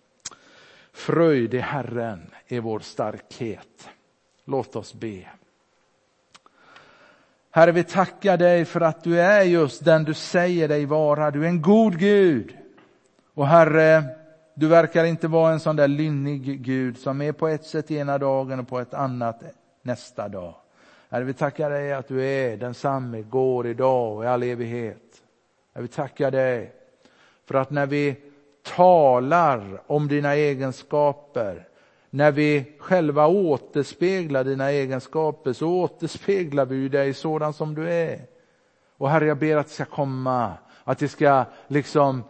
Fröjd 0.92 1.54
i 1.54 1.58
Herren 1.58 2.30
är 2.48 2.60
vår 2.60 2.80
starkhet. 2.80 3.88
Låt 4.44 4.76
oss 4.76 4.94
be. 4.94 5.28
Herre, 7.50 7.72
vi 7.72 7.84
tackar 7.84 8.36
dig 8.36 8.64
för 8.64 8.80
att 8.80 9.04
du 9.04 9.20
är 9.20 9.42
just 9.42 9.84
den 9.84 10.04
du 10.04 10.14
säger 10.14 10.68
dig 10.68 10.86
vara. 10.86 11.30
Du 11.30 11.44
är 11.44 11.48
en 11.48 11.62
god 11.62 11.98
Gud. 11.98 12.56
Och 13.34 13.46
Herre, 13.46 14.04
du 14.54 14.68
verkar 14.68 15.04
inte 15.04 15.28
vara 15.28 15.52
en 15.52 15.60
sån 15.60 15.76
där 15.76 15.88
lynnig 15.88 16.62
Gud 16.62 16.98
som 16.98 17.22
är 17.22 17.32
på 17.32 17.48
ett 17.48 17.64
sätt 17.64 17.90
ena 17.90 18.18
dagen 18.18 18.60
och 18.60 18.68
på 18.68 18.78
ett 18.78 18.94
annat 18.94 19.42
nästa 19.82 20.28
dag. 20.28 20.61
Herre, 21.12 21.24
vi 21.24 21.32
tackar 21.32 21.70
dig 21.70 21.92
att 21.92 22.08
du 22.08 22.24
är 22.24 22.56
densamme, 22.56 23.22
går 23.22 23.66
idag 23.66 24.16
och 24.16 24.24
i 24.24 24.26
all 24.26 24.42
evighet. 24.42 25.22
Herre, 25.74 25.82
vi 25.82 25.88
tackar 25.88 26.30
dig 26.30 26.72
för 27.44 27.54
att 27.54 27.70
när 27.70 27.86
vi 27.86 28.16
talar 28.62 29.82
om 29.86 30.08
dina 30.08 30.34
egenskaper 30.34 31.68
när 32.10 32.32
vi 32.32 32.72
själva 32.78 33.26
återspeglar 33.26 34.44
dina 34.44 34.70
egenskaper 34.70 35.52
så 35.52 35.68
återspeglar 35.68 36.66
vi 36.66 36.88
dig 36.88 37.14
sådan 37.14 37.52
som 37.52 37.74
du 37.74 37.90
är. 37.90 38.20
Och 38.96 39.10
Herre, 39.10 39.26
jag 39.26 39.38
ber 39.38 39.56
att 39.56 39.66
det 39.66 39.72
ska 39.72 39.84
komma, 39.84 40.52
att 40.84 40.98
det 40.98 41.08
ska 41.08 41.44
liksom 41.68 42.22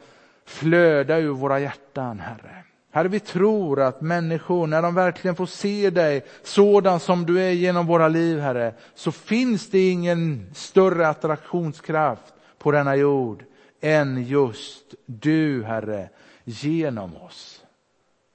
flöda 0.44 1.18
ur 1.18 1.32
våra 1.32 1.60
hjärtan, 1.60 2.20
Herre. 2.20 2.64
Herre, 2.94 3.08
vi 3.08 3.20
tror 3.20 3.80
att 3.80 4.00
människor, 4.00 4.66
när 4.66 4.82
de 4.82 4.94
verkligen 4.94 5.36
får 5.36 5.46
se 5.46 5.90
dig 5.90 6.24
sådan 6.42 7.00
som 7.00 7.26
du 7.26 7.40
är 7.40 7.50
genom 7.50 7.86
våra 7.86 8.08
liv, 8.08 8.38
Herre, 8.38 8.74
så 8.94 9.12
finns 9.12 9.70
det 9.70 9.90
ingen 9.90 10.50
större 10.54 11.08
attraktionskraft 11.08 12.34
på 12.58 12.70
denna 12.70 12.96
jord 12.96 13.44
än 13.80 14.24
just 14.24 14.94
du, 15.06 15.64
Herre, 15.64 16.08
genom 16.44 17.16
oss. 17.16 17.64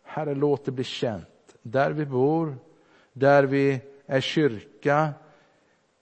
Herre, 0.03 0.35
låt 0.35 0.65
det 0.65 0.71
bli 0.71 0.83
känt 0.83 1.55
där 1.61 1.91
vi 1.91 2.05
bor, 2.05 2.57
där 3.13 3.43
vi 3.43 3.81
är 4.05 4.21
kyrka, 4.21 5.09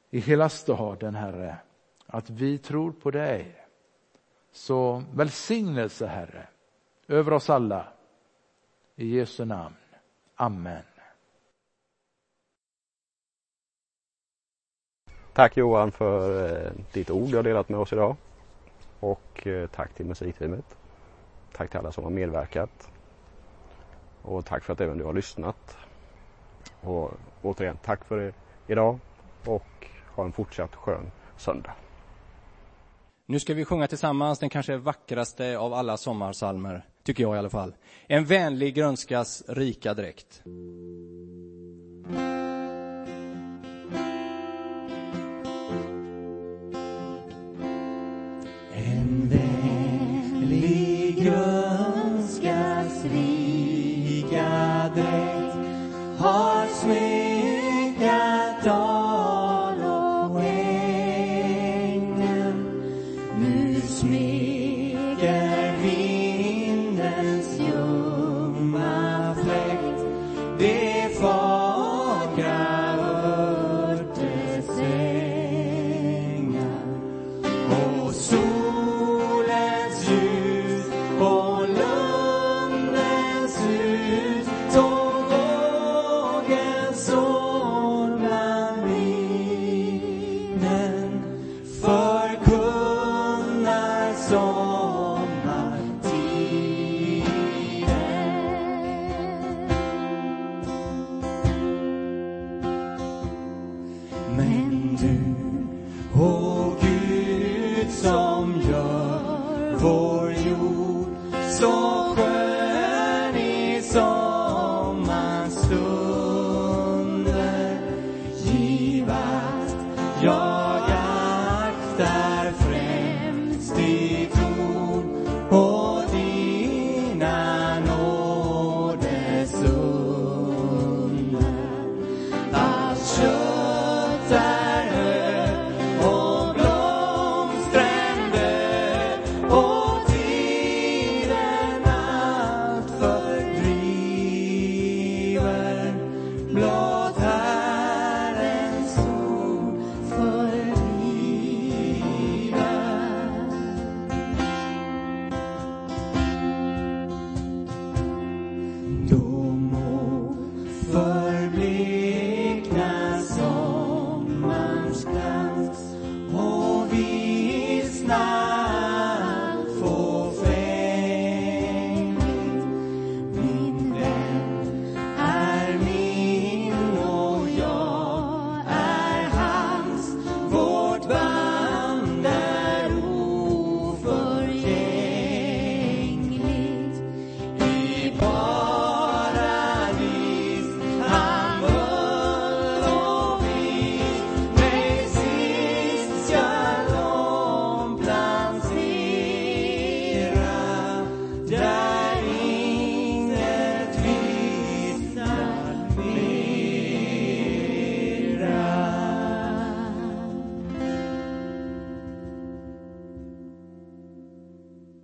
i 0.09 0.19
hela 0.19 0.49
staden, 0.49 1.15
Herre, 1.15 1.55
att 2.07 2.29
vi 2.29 2.57
tror 2.57 2.91
på 2.91 3.11
dig. 3.11 3.55
Så 4.51 5.03
välsignelse, 5.13 6.05
Herre, 6.05 6.47
över 7.07 7.33
oss 7.33 7.49
alla. 7.49 7.87
I 8.97 9.17
Jesu 9.17 9.45
namn. 9.45 9.75
Amen. 10.36 10.84
Tack 15.34 15.58
Johan 15.58 15.91
för 15.91 16.45
eh, 16.65 16.71
ditt 16.93 17.10
ord 17.10 17.29
du 17.29 17.36
har 17.36 17.43
delat 17.43 17.69
med 17.69 17.79
oss 17.79 17.93
idag. 17.93 18.15
Och 18.99 19.47
eh, 19.47 19.67
tack 19.67 19.93
till 19.93 20.05
musikteamet. 20.05 20.77
Tack 21.53 21.69
till 21.69 21.79
alla 21.79 21.91
som 21.91 22.03
har 22.03 22.12
medverkat. 22.12 22.89
Och 24.21 24.45
tack 24.45 24.63
för 24.63 24.73
att 24.73 24.81
även 24.81 24.97
du 24.97 25.03
har 25.03 25.13
lyssnat. 25.13 25.77
Och 26.81 27.12
återigen, 27.41 27.77
tack 27.84 28.05
för 28.05 28.17
det 28.17 28.34
idag 28.67 28.99
och 29.45 29.88
ha 30.15 30.25
en 30.25 30.31
fortsatt 30.31 30.75
skön 30.75 31.12
söndag. 31.38 31.73
Nu 33.25 33.39
ska 33.39 33.53
vi 33.53 33.65
sjunga 33.65 33.88
tillsammans 33.88 34.39
den 34.39 34.49
kanske 34.49 34.77
vackraste 34.77 35.58
av 35.58 35.73
alla 35.73 35.97
sommarsalmer, 35.97 36.86
tycker 37.05 37.23
jag 37.23 37.35
i 37.35 37.39
alla 37.39 37.49
fall. 37.49 37.75
En 38.07 38.25
vänlig 38.25 38.75
grönskas 38.75 39.43
rika 39.47 39.93
dräkt. 39.93 40.41